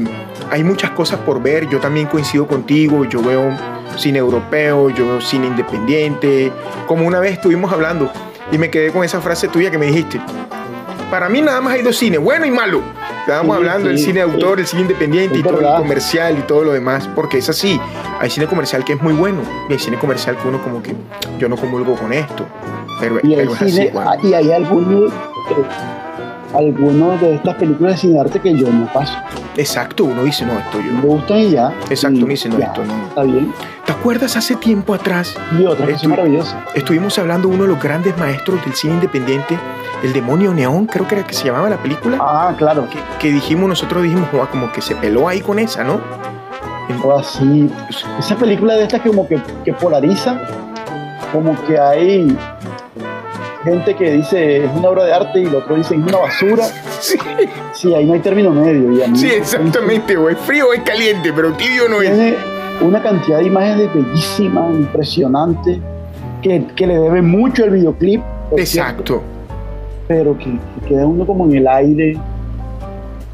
hay 0.51 0.63
muchas 0.65 0.91
cosas 0.91 1.19
por 1.21 1.41
ver. 1.41 1.69
Yo 1.69 1.79
también 1.79 2.07
coincido 2.07 2.45
contigo. 2.45 3.05
Yo 3.05 3.21
veo 3.21 3.51
cine 3.95 4.19
europeo, 4.19 4.89
yo 4.89 5.07
veo 5.07 5.21
cine 5.21 5.47
independiente. 5.47 6.51
Como 6.87 7.07
una 7.07 7.19
vez 7.19 7.33
estuvimos 7.33 7.71
hablando 7.71 8.11
y 8.51 8.57
me 8.57 8.69
quedé 8.69 8.91
con 8.91 9.03
esa 9.05 9.21
frase 9.21 9.47
tuya 9.47 9.71
que 9.71 9.77
me 9.77 9.85
dijiste. 9.85 10.19
Para 11.09 11.29
mí 11.29 11.41
nada 11.41 11.61
más 11.61 11.73
hay 11.75 11.83
dos 11.83 11.95
cines, 11.95 12.19
bueno 12.19 12.45
y 12.45 12.51
malo. 12.51 12.81
Estábamos 13.23 13.55
Sí, 13.55 13.61
hablando 13.61 13.87
del 13.87 13.97
sí, 13.97 14.03
cine 14.05 14.15
de 14.15 14.21
autor, 14.31 14.59
el 14.59 14.67
cine 14.67 14.81
independiente 14.81 15.37
y 15.39 15.43
todo 15.43 15.59
el 15.61 15.65
comercial 15.81 16.37
y 16.39 16.41
todo 16.41 16.63
lo 16.65 16.73
demás, 16.73 17.09
porque 17.15 17.37
es 17.37 17.47
así. 17.47 17.79
Hay 18.19 18.29
cine 18.29 18.47
comercial 18.47 18.83
que 18.83 18.93
es 18.93 19.01
muy 19.01 19.13
bueno 19.13 19.41
y 19.69 19.73
hay 19.73 19.79
cine 19.79 19.97
comercial 19.97 20.35
que 20.37 20.47
uno 20.47 20.61
como 20.61 20.83
que 20.83 20.93
yo 21.39 21.47
no 21.47 21.55
comulgo 21.55 21.95
con 21.95 22.11
esto. 22.11 22.45
Pero, 22.99 23.19
Y, 23.23 23.33
el 23.33 23.39
pero 23.39 23.53
es 23.53 23.61
así, 23.61 23.71
cine, 23.71 23.93
ah, 23.95 24.17
y 24.21 24.33
hay 24.33 24.51
algunos, 24.51 25.11
algunos 26.53 27.19
de 27.21 27.35
estas 27.35 27.55
películas 27.55 27.93
de 27.93 27.97
cine 27.99 28.19
arte 28.19 28.39
que 28.39 28.55
yo 28.57 28.67
no 28.69 28.85
paso. 28.93 29.13
Exacto, 29.57 30.05
uno 30.05 30.23
dice, 30.23 30.45
no, 30.45 30.53
esto 30.59 30.79
yo. 30.79 30.91
Me 30.93 31.01
gustan 31.01 31.37
y 31.39 31.51
ya. 31.51 31.73
Exacto, 31.89 32.19
me 32.21 32.29
dice, 32.29 32.49
no, 32.49 32.59
ya, 32.59 32.65
esto 32.67 32.83
no. 32.85 32.93
Está 33.07 33.23
bien. 33.23 33.53
¿Te 33.85 33.91
acuerdas 33.91 34.35
hace 34.37 34.55
tiempo 34.55 34.93
atrás? 34.93 35.35
Y 35.59 35.65
otra 35.65 35.97
son 35.97 36.09
maravillosas. 36.11 36.55
Estuvimos 36.73 37.17
hablando 37.19 37.47
de 37.49 37.55
uno 37.55 37.63
de 37.63 37.69
los 37.69 37.81
grandes 37.81 38.17
maestros 38.17 38.63
del 38.63 38.73
cine 38.73 38.93
independiente, 38.95 39.57
El 40.03 40.13
Demonio 40.13 40.53
Neón, 40.53 40.85
creo 40.85 41.07
que 41.07 41.15
era 41.15 41.27
que 41.27 41.33
se 41.33 41.45
llamaba 41.45 41.69
la 41.69 41.77
película. 41.77 42.17
Ah, 42.19 42.53
claro. 42.57 42.87
Que, 42.89 42.97
que 43.19 43.33
dijimos, 43.33 43.67
nosotros 43.69 44.03
dijimos, 44.03 44.29
"Joa, 44.31 44.49
como 44.49 44.71
que 44.71 44.81
se 44.81 44.95
peló 44.95 45.27
ahí 45.27 45.41
con 45.41 45.59
esa, 45.59 45.83
¿no? 45.83 45.99
En- 46.89 46.99
O 47.03 47.17
así. 47.17 47.69
Esa 48.19 48.35
película 48.35 48.73
de 48.75 48.83
estas 48.83 49.01
que 49.01 49.09
como 49.09 49.27
que, 49.27 49.39
que 49.65 49.73
polariza, 49.73 50.39
como 51.31 51.55
que 51.65 51.77
hay 51.79 52.37
gente 53.63 53.95
que 53.95 54.11
dice 54.13 54.65
es 54.65 54.71
una 54.75 54.89
obra 54.89 55.05
de 55.05 55.13
arte 55.13 55.39
y 55.41 55.45
el 55.45 55.55
otro 55.55 55.75
dice 55.75 55.95
es 55.95 56.01
una 56.01 56.17
basura. 56.17 56.65
Sí, 56.99 57.17
Sí, 57.73 57.93
ahí 57.93 58.05
no 58.05 58.13
hay 58.13 58.19
término 58.19 58.51
medio. 58.51 58.91
Y 58.93 59.01
a 59.03 59.07
mí 59.07 59.17
sí, 59.17 59.27
exactamente, 59.27 60.15
o 60.17 60.29
es 60.29 60.37
frío 60.39 60.69
o 60.69 60.73
es 60.73 60.81
caliente, 60.81 61.31
pero 61.33 61.51
tibio 61.53 61.87
no 61.89 62.01
es. 62.01 62.13
Tiene 62.13 62.35
una 62.81 63.01
cantidad 63.01 63.39
de 63.39 63.45
imágenes 63.45 63.93
bellísimas, 63.93 64.73
impresionantes, 64.75 65.79
que, 66.41 66.65
que 66.75 66.87
le 66.87 66.97
debe 66.99 67.21
mucho 67.21 67.65
el 67.65 67.71
videoclip. 67.71 68.21
cierto, 68.21 68.57
Exacto. 68.61 69.21
pero 70.07 70.37
que, 70.37 70.45
que 70.45 70.87
queda 70.89 71.05
uno 71.05 71.25
como 71.25 71.45
en 71.45 71.55
el 71.57 71.67
aire. 71.67 72.17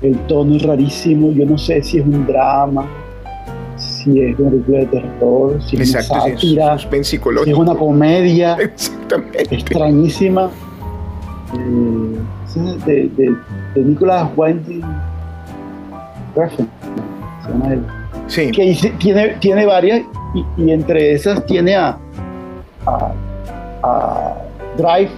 El 0.02 0.18
tono 0.28 0.56
es 0.56 0.63
rarísimo. 0.63 1.32
Yo 1.32 1.46
no 1.46 1.58
sé 1.58 1.84
si 1.84 2.00
es 2.00 2.06
un 2.06 2.26
drama, 2.26 2.86
si 4.03 4.21
es 4.21 4.39
una 4.39 4.49
película 4.51 4.79
de 4.79 4.85
terror, 4.88 5.62
si 5.63 5.75
es 5.75 5.93
Exacto, 5.93 6.13
una 6.13 6.35
sátira, 6.35 6.75
es 6.75 6.81
suspense 6.81 7.19
si 7.43 7.49
es 7.49 7.57
una 7.57 7.75
comedia 7.75 8.53
Exactamente. 8.59 9.55
extrañísima. 9.55 10.49
Eh, 11.53 12.19
es 12.45 12.85
de, 12.85 13.09
de, 13.15 13.35
de 13.75 13.81
Nicholas 13.81 14.29
Winding 14.35 14.83
Refn, 16.35 16.67
se 17.43 17.49
llama 17.51 17.73
él. 17.73 17.85
Sí, 18.27 18.51
que 18.51 18.75
tiene, 18.99 19.29
tiene 19.39 19.65
varias 19.65 20.01
y, 20.35 20.63
y 20.63 20.71
entre 20.71 21.13
esas 21.13 21.45
tiene 21.45 21.75
a, 21.75 21.97
a, 22.85 23.13
a 23.83 24.35
Drive, 24.77 25.09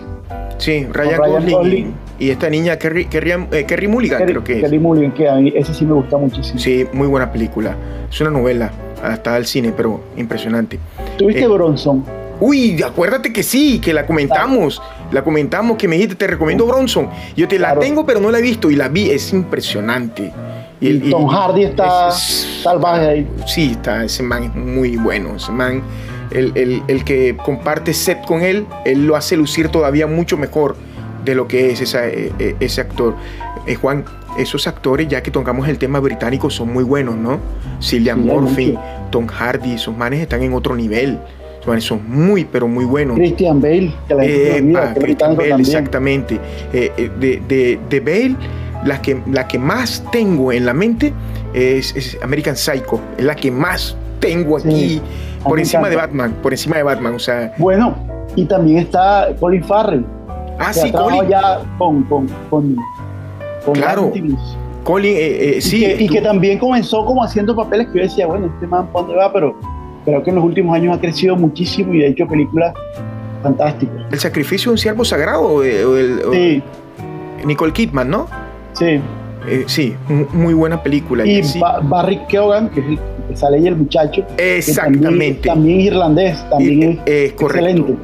sí, 0.57 0.85
Ryan, 0.91 1.45
Gosling. 1.49 1.93
Y, 2.25 2.29
esta 2.29 2.49
niña 2.49 2.77
Kerry, 2.77 3.05
Kerry, 3.05 3.31
eh, 3.51 3.65
Kerry 3.65 3.87
Mulligan, 3.87 4.19
Kerry, 4.19 4.31
creo 4.33 4.43
que 4.43 4.53
es. 4.57 4.61
Kerry 4.61 4.79
Mulligan, 4.79 5.11
que 5.13 5.27
a 5.29 5.35
mí 5.35 5.51
ese 5.55 5.73
sí 5.73 5.85
me 5.85 5.93
gusta 5.93 6.17
muchísimo. 6.17 6.59
Sí, 6.59 6.85
muy 6.93 7.07
buena 7.07 7.31
película. 7.31 7.75
Es 8.09 8.19
una 8.21 8.29
novela, 8.29 8.71
adaptada 9.03 9.37
al 9.37 9.45
cine, 9.45 9.73
pero 9.75 10.01
impresionante. 10.17 10.79
¿Tuviste 11.17 11.43
Eh, 11.43 11.47
Bronson? 11.47 12.03
Uy, 12.39 12.81
acuérdate 12.81 13.31
que 13.31 13.43
sí, 13.43 13.79
que 13.79 13.93
la 13.93 14.05
comentamos. 14.05 14.81
La 15.11 15.23
comentamos, 15.23 15.77
que 15.77 15.87
me 15.87 15.95
dijiste, 15.95 16.15
te 16.15 16.27
recomiendo 16.27 16.65
Bronson. 16.65 17.09
Yo 17.35 17.47
te 17.47 17.59
la 17.59 17.67
Claro. 17.69 17.81
tengo, 17.81 18.05
pero 18.05 18.19
no 18.19 18.31
la 18.31 18.39
he 18.39 18.41
visto 18.41 18.71
y 18.71 18.75
la 18.75 18.87
vi, 18.87 19.09
es 19.11 19.31
impresionante. 19.33 20.31
Y, 20.79 20.87
el- 20.87 21.09
Tom 21.11 21.27
y- 21.29 21.33
Hardy 21.35 21.63
está 21.65 22.09
es- 22.09 22.61
salvaje 22.63 23.05
ahí. 23.07 23.27
Sí, 23.45 23.71
está, 23.71 24.03
ese 24.03 24.23
man 24.23 24.43
es 24.45 24.55
muy 24.55 24.97
bueno. 24.97 25.35
Ese 25.35 25.51
man, 25.51 25.83
el, 26.31 26.51
el- 26.55 26.81
el 26.87 27.03
que 27.03 27.37
comparte 27.37 27.93
set 27.93 28.25
con 28.25 28.41
él, 28.41 28.65
él 28.85 29.05
lo 29.05 29.15
hace 29.15 29.37
lucir 29.37 29.67
todavía 29.69 30.07
mucho 30.07 30.35
mejor 30.37 30.75
de 31.23 31.35
lo 31.35 31.47
que 31.47 31.71
es 31.71 31.81
esa- 31.81 32.07
eh, 32.07 32.31
eh, 32.39 32.55
ese 32.59 32.81
actor. 32.81 33.15
Eh, 33.67 33.75
Juan, 33.75 34.03
esos 34.37 34.67
actores, 34.67 35.07
ya 35.07 35.21
que 35.21 35.31
tocamos 35.31 35.67
el 35.67 35.77
tema 35.77 35.99
británico, 35.99 36.49
son 36.49 36.71
muy 36.73 36.83
buenos, 36.83 37.15
¿no? 37.15 37.39
Cillian 37.81 38.23
Sí, 38.23 38.29
Murphy. 38.29 38.77
Tom 39.11 39.27
Hardy, 39.27 39.73
esos 39.73 39.95
manes 39.95 40.21
están 40.21 40.41
en 40.43 40.53
otro 40.53 40.75
nivel. 40.75 41.19
Esos 41.55 41.67
manes 41.67 41.83
son 41.83 42.01
muy, 42.09 42.45
pero 42.45 42.67
muy 42.67 42.85
buenos. 42.85 43.17
Christian 43.17 43.61
Bale, 43.61 43.93
que 44.07 44.15
la 44.15 44.23
gente 44.23 44.57
Epa, 44.57 44.59
olvida, 44.61 44.93
que 44.93 44.99
es 44.99 45.05
Christian 45.05 45.35
Bale, 45.35 45.49
también. 45.49 45.67
exactamente. 45.69 46.39
Eh, 46.73 46.91
eh, 46.97 47.11
de, 47.19 47.41
de, 47.47 47.79
de 47.89 47.99
Bale, 47.99 48.35
la 48.85 49.01
que, 49.01 49.21
la 49.31 49.47
que 49.47 49.59
más 49.59 50.03
tengo 50.11 50.51
en 50.51 50.65
la 50.65 50.73
mente 50.73 51.13
es, 51.53 51.95
es 51.95 52.17
American 52.23 52.55
Psycho. 52.55 52.99
Es 53.17 53.25
la 53.25 53.35
que 53.35 53.51
más 53.51 53.95
tengo 54.19 54.57
aquí 54.57 54.71
Sí, 54.71 55.01
por 55.43 55.59
encima 55.59 55.89
de. 55.89 55.97
Batman. 55.97 56.33
Por 56.41 56.53
encima 56.53 56.77
de 56.77 56.83
Batman. 56.83 57.13
O 57.15 57.19
sea, 57.19 57.53
Bueno, 57.57 57.95
y 58.35 58.45
también 58.45 58.77
está 58.79 59.27
Colin 59.39 59.63
Farrell, 59.63 60.05
ah, 60.69 60.73
sí, 60.73 60.91
Colin. 60.91 61.29
ya 61.29 61.61
con, 61.77 62.03
con, 62.03 62.27
con, 62.49 62.75
con 63.65 63.73
Claro. 63.75 64.11
Colin, 64.83 65.15
eh, 65.15 65.19
eh, 65.19 65.53
Y, 65.57 65.61
sí. 65.61 65.79
que, 65.81 66.03
y 66.03 66.07
que 66.09 66.21
también 66.21 66.57
comenzó 66.57 67.05
como 67.05 67.23
haciendo 67.23 67.55
papeles 67.55 67.87
que 67.89 67.99
yo 67.99 68.03
decía, 68.05 68.25
bueno, 68.27 68.47
este 68.47 68.65
man, 68.67 68.87
¿para 68.91 69.05
dónde 69.05 69.17
va? 69.19 69.31
Pero 69.31 69.55
creo 70.05 70.23
que 70.23 70.29
en 70.31 70.35
los 70.37 70.45
últimos 70.45 70.75
años 70.75 70.97
ha 70.97 70.99
crecido 70.99 71.35
muchísimo 71.35 71.93
y 71.93 72.03
ha 72.03 72.07
hecho 72.07 72.25
películas 72.27 72.73
fantásticas. 73.43 73.95
El 74.11 74.19
sacrificio 74.19 74.69
de 74.69 74.73
un 74.73 74.77
siervo 74.77 75.05
sagrado. 75.05 75.43
o 75.43 75.61
de- 75.61 75.85
o 75.85 76.31
Sí, 76.33 76.63
Nicole 77.45 77.73
Kidman, 77.73 78.09
¿no? 78.09 78.27
sí. 78.73 78.99
Eh, 79.47 79.63
sí, 79.65 79.95
mu- 80.07 80.27
muy 80.33 80.53
buena 80.53 80.83
película. 80.83 81.25
Y 81.25 81.43
sí. 81.43 81.57
Ba- 81.59 81.79
Barry 81.81 82.19
Keoghan, 82.29 82.69
que 82.69 82.79
es 82.79 82.85
el 82.85 82.99
que 83.27 83.35
sale 83.35 83.57
ahí 83.57 83.65
el 83.65 83.75
muchacho, 83.75 84.23
Exactamente. 84.37 85.03
también, 85.09 85.41
también 85.41 85.81
irlandés, 85.81 86.45
también 86.51 86.83
es 86.83 87.11
es 87.11 87.33
correcto. 87.33 87.67
excelente. 87.69 87.95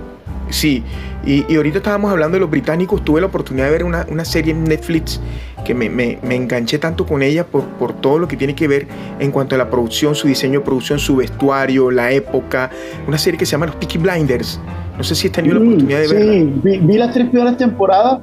Sí, 0.49 0.83
y, 1.27 1.45
y 1.51 1.57
ahorita 1.57 1.79
estábamos 1.79 2.09
hablando 2.11 2.35
de 2.35 2.39
los 2.39 2.49
británicos, 2.49 3.03
tuve 3.03 3.19
la 3.19 3.27
oportunidad 3.27 3.65
de 3.65 3.71
ver 3.71 3.83
una, 3.83 4.05
una 4.09 4.23
serie 4.23 4.53
en 4.53 4.63
Netflix 4.63 5.19
que 5.65 5.73
me, 5.75 5.89
me- 5.89 6.17
me 6.23 6.35
enganché 6.35 6.79
tanto 6.79 7.05
con 7.05 7.21
ella 7.21 7.45
por, 7.45 7.65
por 7.65 7.91
todo 7.93 8.17
lo 8.17 8.27
que 8.27 8.37
tiene 8.37 8.55
que 8.55 8.67
ver 8.67 8.87
en 9.19 9.31
cuanto 9.31 9.53
a 9.55 9.57
la 9.57 9.69
producción, 9.69 10.15
su 10.15 10.27
diseño 10.27 10.59
de 10.59 10.65
producción, 10.65 10.99
su 10.99 11.17
vestuario, 11.17 11.91
la 11.91 12.11
época, 12.11 12.71
una 13.07 13.17
serie 13.17 13.37
que 13.37 13.45
se 13.45 13.51
llama 13.51 13.65
Los 13.65 13.75
Peaky 13.75 13.97
Blinders. 13.97 14.59
No 14.97 15.03
sé 15.03 15.15
si 15.15 15.27
has 15.27 15.33
tenido 15.33 15.55
la 15.55 15.59
Mm, 15.59 15.67
oportunidad 15.67 15.99
de 15.99 16.07
verla. 16.07 16.31
Sí, 16.33 16.51
vi, 16.63 16.77
vi 16.79 16.97
las 16.97 17.13
tres 17.13 17.29
primeras 17.29 17.57
temporadas, 17.57 18.19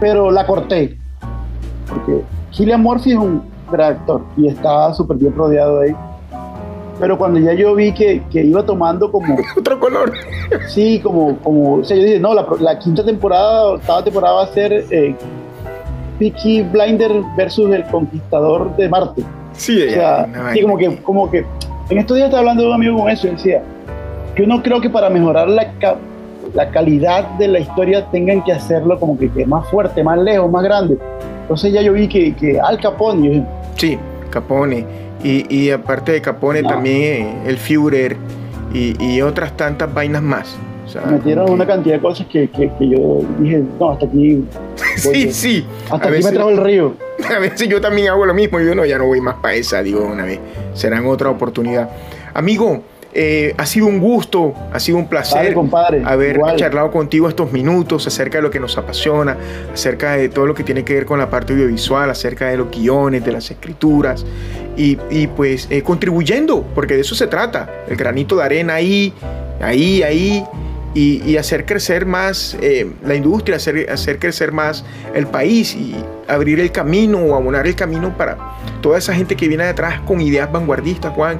pero 0.00 0.30
la 0.30 0.46
corté. 0.46 0.96
Porque 1.88 2.22
Killian 2.52 2.80
Murphy 2.80 3.10
es 3.12 3.18
un 3.18 3.42
gran 3.70 3.94
actor 3.94 4.22
y 4.36 4.46
está 4.48 4.94
súper 4.94 5.16
bien 5.16 5.34
rodeado 5.34 5.80
ahí. 5.80 5.92
Pero 7.00 7.18
cuando 7.18 7.40
ya 7.40 7.52
yo 7.54 7.74
vi 7.74 7.92
que, 7.92 8.22
que 8.30 8.44
iba 8.44 8.62
tomando 8.64 9.10
como, 9.10 9.36
Otro 9.56 9.78
color. 9.80 10.12
sí, 10.68 11.00
como, 11.02 11.36
como, 11.38 11.74
o 11.76 11.84
sea, 11.84 11.96
yo 11.96 12.02
dije, 12.04 12.20
no, 12.20 12.34
la, 12.34 12.46
la 12.60 12.78
quinta 12.78 13.04
temporada, 13.04 13.68
octava 13.70 14.04
temporada 14.04 14.34
va 14.34 14.42
a 14.44 14.46
ser 14.48 14.84
eh, 14.90 15.14
Peaky 16.18 16.62
Blinder 16.62 17.10
versus 17.36 17.72
el 17.72 17.84
Conquistador 17.86 18.74
de 18.76 18.88
Marte. 18.88 19.22
Sí, 19.54 19.82
O 19.88 19.90
sea, 19.90 20.26
una 20.28 20.52
sí, 20.52 20.62
como 20.62 20.78
que, 20.78 20.96
como 21.02 21.30
que, 21.30 21.44
en 21.90 21.98
estos 21.98 22.16
días 22.16 22.26
estaba 22.26 22.40
hablando 22.40 22.62
de 22.62 22.68
un 22.68 22.74
amigo 22.74 22.98
con 22.98 23.10
eso 23.10 23.26
y 23.26 23.30
decía, 23.30 23.62
yo 24.36 24.46
no 24.46 24.62
creo 24.62 24.80
que 24.80 24.88
para 24.88 25.10
mejorar 25.10 25.48
la, 25.48 25.72
ca- 25.78 25.96
la 26.54 26.70
calidad 26.70 27.28
de 27.38 27.48
la 27.48 27.58
historia 27.58 28.06
tengan 28.10 28.42
que 28.44 28.52
hacerlo 28.52 28.98
como 29.00 29.18
que, 29.18 29.30
que 29.30 29.44
más 29.44 29.68
fuerte, 29.68 30.02
más 30.04 30.18
lejos, 30.18 30.50
más 30.50 30.62
grande. 30.62 30.96
Entonces 31.42 31.72
ya 31.72 31.82
yo 31.82 31.92
vi 31.92 32.06
que, 32.08 32.34
que 32.34 32.60
Al 32.60 32.78
Capone, 32.78 33.26
yo 33.26 33.32
dije, 33.34 33.44
Sí, 33.76 33.98
Capone. 34.30 34.86
Y, 35.24 35.46
y 35.54 35.70
aparte 35.70 36.12
de 36.12 36.20
Capone 36.20 36.62
No. 36.62 36.68
también 36.68 37.02
eh, 37.26 37.34
el 37.46 37.56
Führer 37.58 38.16
y, 38.74 38.96
y 39.04 39.20
otras 39.22 39.56
tantas 39.56 39.92
vainas 39.92 40.22
más. 40.22 40.56
O 40.84 40.88
sea, 40.88 41.02
metieron 41.06 41.48
una 41.50 41.66
cantidad 41.66 41.94
de 41.96 42.00
cosas 42.02 42.26
que, 42.26 42.50
que, 42.50 42.70
que 42.78 42.88
yo 42.88 43.20
dije, 43.38 43.62
no, 43.78 43.90
hasta 43.92 44.04
aquí, 44.06 44.44
Sí, 44.96 45.32
sí. 45.32 45.64
hasta 45.84 45.94
A 45.94 45.98
aquí 45.98 46.08
veces- 46.10 46.24
me 46.26 46.32
trajo 46.32 46.50
el 46.50 46.56
río. 46.58 46.94
A 47.34 47.38
veces 47.38 47.68
yo 47.68 47.80
también 47.80 48.08
hago 48.08 48.26
lo 48.26 48.34
mismo. 48.34 48.60
Yo 48.60 48.74
no, 48.74 48.84
ya 48.84 48.98
no 48.98 49.06
voy 49.06 49.20
más 49.20 49.36
para 49.36 49.54
esa, 49.54 49.82
digo 49.82 50.04
una 50.04 50.24
vez. 50.24 50.40
Será 50.74 50.98
en 50.98 51.06
otra 51.06 51.30
oportunidad. 51.30 51.88
Amigo, 52.34 52.82
eh, 53.14 53.54
ha 53.58 53.66
sido 53.66 53.86
un 53.86 54.00
gusto, 54.00 54.54
ha 54.72 54.80
sido 54.80 54.96
un 54.96 55.06
placer 55.06 55.54
haber 56.04 56.40
charlado 56.56 56.90
contigo 56.90 57.28
estos 57.28 57.52
minutos 57.52 58.06
acerca 58.06 58.38
de 58.38 58.42
lo 58.42 58.50
que 58.50 58.58
nos 58.58 58.78
apasiona, 58.78 59.36
acerca 59.72 60.12
de 60.12 60.30
todo 60.30 60.46
lo 60.46 60.54
que 60.54 60.64
tiene 60.64 60.82
que 60.82 60.94
ver 60.94 61.04
con 61.04 61.18
la 61.18 61.28
parte 61.28 61.52
audiovisual, 61.52 62.08
acerca 62.08 62.48
de 62.48 62.56
los 62.56 62.70
guiones, 62.70 63.22
de 63.24 63.32
las 63.32 63.50
escrituras 63.50 64.24
y, 64.76 64.96
pues 65.28 65.68
eh, 65.70 65.82
contribuyendo, 65.82 66.64
porque 66.74 66.94
de 66.94 67.02
eso 67.02 67.14
se 67.14 67.26
trata, 67.26 67.68
el 67.88 67.96
granito 67.96 68.36
de 68.36 68.44
arena 68.44 68.74
ahí, 68.74 69.12
ahí, 69.60 70.02
ahí. 70.02 70.44
Y, 70.94 71.36
hacer 71.36 71.64
crecer 71.64 72.04
más 72.04 72.56
eh, 72.60 72.90
la 73.02 73.14
industria, 73.14 73.56
hacer, 73.56 73.90
hacer 73.90 74.18
crecer 74.18 74.52
más 74.52 74.84
el 75.14 75.26
país 75.26 75.74
y 75.74 75.96
abrir 76.28 76.60
el 76.60 76.70
camino 76.70 77.18
o 77.18 77.34
abonar 77.34 77.66
el 77.66 77.74
camino 77.74 78.14
para 78.16 78.36
toda 78.82 78.98
esa 78.98 79.14
gente 79.14 79.34
que 79.34 79.48
viene 79.48 79.64
detrás 79.64 80.00
con 80.02 80.20
ideas 80.20 80.52
vanguardistas, 80.52 81.14
Juan, 81.14 81.38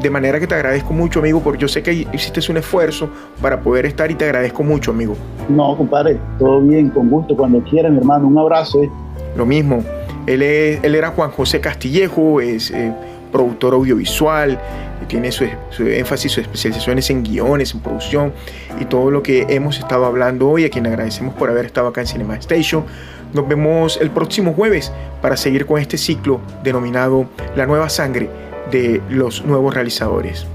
de 0.00 0.10
manera 0.10 0.40
que 0.40 0.46
te 0.46 0.54
agradezco 0.54 0.92
mucho, 0.92 1.20
amigo, 1.20 1.40
porque 1.40 1.60
yo 1.60 1.68
sé 1.68 1.82
que 1.82 2.06
hiciste 2.12 2.40
un 2.50 2.56
esfuerzo 2.56 3.10
para 3.40 3.60
poder 3.60 3.86
estar 3.86 4.10
y 4.10 4.14
te 4.14 4.24
agradezco 4.24 4.62
mucho, 4.62 4.90
amigo. 4.90 5.16
No, 5.48 5.76
compadre, 5.76 6.18
todo 6.38 6.60
bien, 6.62 6.88
con 6.90 7.10
gusto, 7.10 7.36
cuando 7.36 7.62
quieras, 7.62 7.92
mi 7.92 7.98
hermano. 7.98 8.26
Un 8.26 8.38
abrazo. 8.38 8.82
Eh. 8.82 8.90
Lo 9.36 9.44
mismo. 9.44 9.84
Él, 10.26 10.42
él 10.42 10.94
era 10.94 11.10
Juan 11.10 11.30
José 11.30 11.60
Castillejo, 11.60 12.40
es 12.40 12.70
eh, 12.70 12.92
productor 13.34 13.74
audiovisual, 13.74 14.60
tiene 15.08 15.32
su, 15.32 15.44
su, 15.70 15.86
énfasis, 15.86 16.32
sus 16.32 16.42
especializaciones 16.44 17.10
en 17.10 17.24
guiones, 17.24 17.74
en 17.74 17.80
producción 17.80 18.32
y 18.80 18.84
todo 18.84 19.10
lo 19.10 19.22
que 19.22 19.44
hemos 19.48 19.78
estado 19.78 20.06
hablando 20.06 20.48
hoy, 20.48 20.64
a 20.64 20.70
quien 20.70 20.86
agradecemos 20.86 21.34
por 21.34 21.50
haber 21.50 21.66
estado 21.66 21.88
acá 21.88 22.00
en 22.00 22.06
Cinema 22.06 22.36
Station. 22.36 22.84
Nos 23.34 23.48
vemos 23.48 23.98
el 24.00 24.10
próximo 24.10 24.54
jueves 24.54 24.92
para 25.20 25.36
seguir 25.36 25.66
con 25.66 25.80
este 25.80 25.98
ciclo 25.98 26.40
denominado 26.62 27.26
La 27.56 27.66
nueva 27.66 27.88
sangre 27.88 28.30
de 28.70 29.02
los 29.10 29.44
nuevos 29.44 29.74
realizadores. 29.74 30.46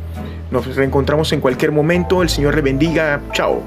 Nos 0.49 0.73
reencontramos 0.75 1.31
en 1.33 1.41
cualquier 1.41 1.73
momento. 1.73 2.23
El 2.23 2.29
Señor 2.29 2.55
le 2.55 2.61
bendiga. 2.61 3.21
Chao. 3.33 3.61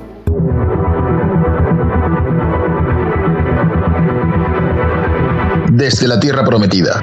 Desde 5.70 6.06
la 6.06 6.20
Tierra 6.20 6.44
Prometida, 6.44 7.02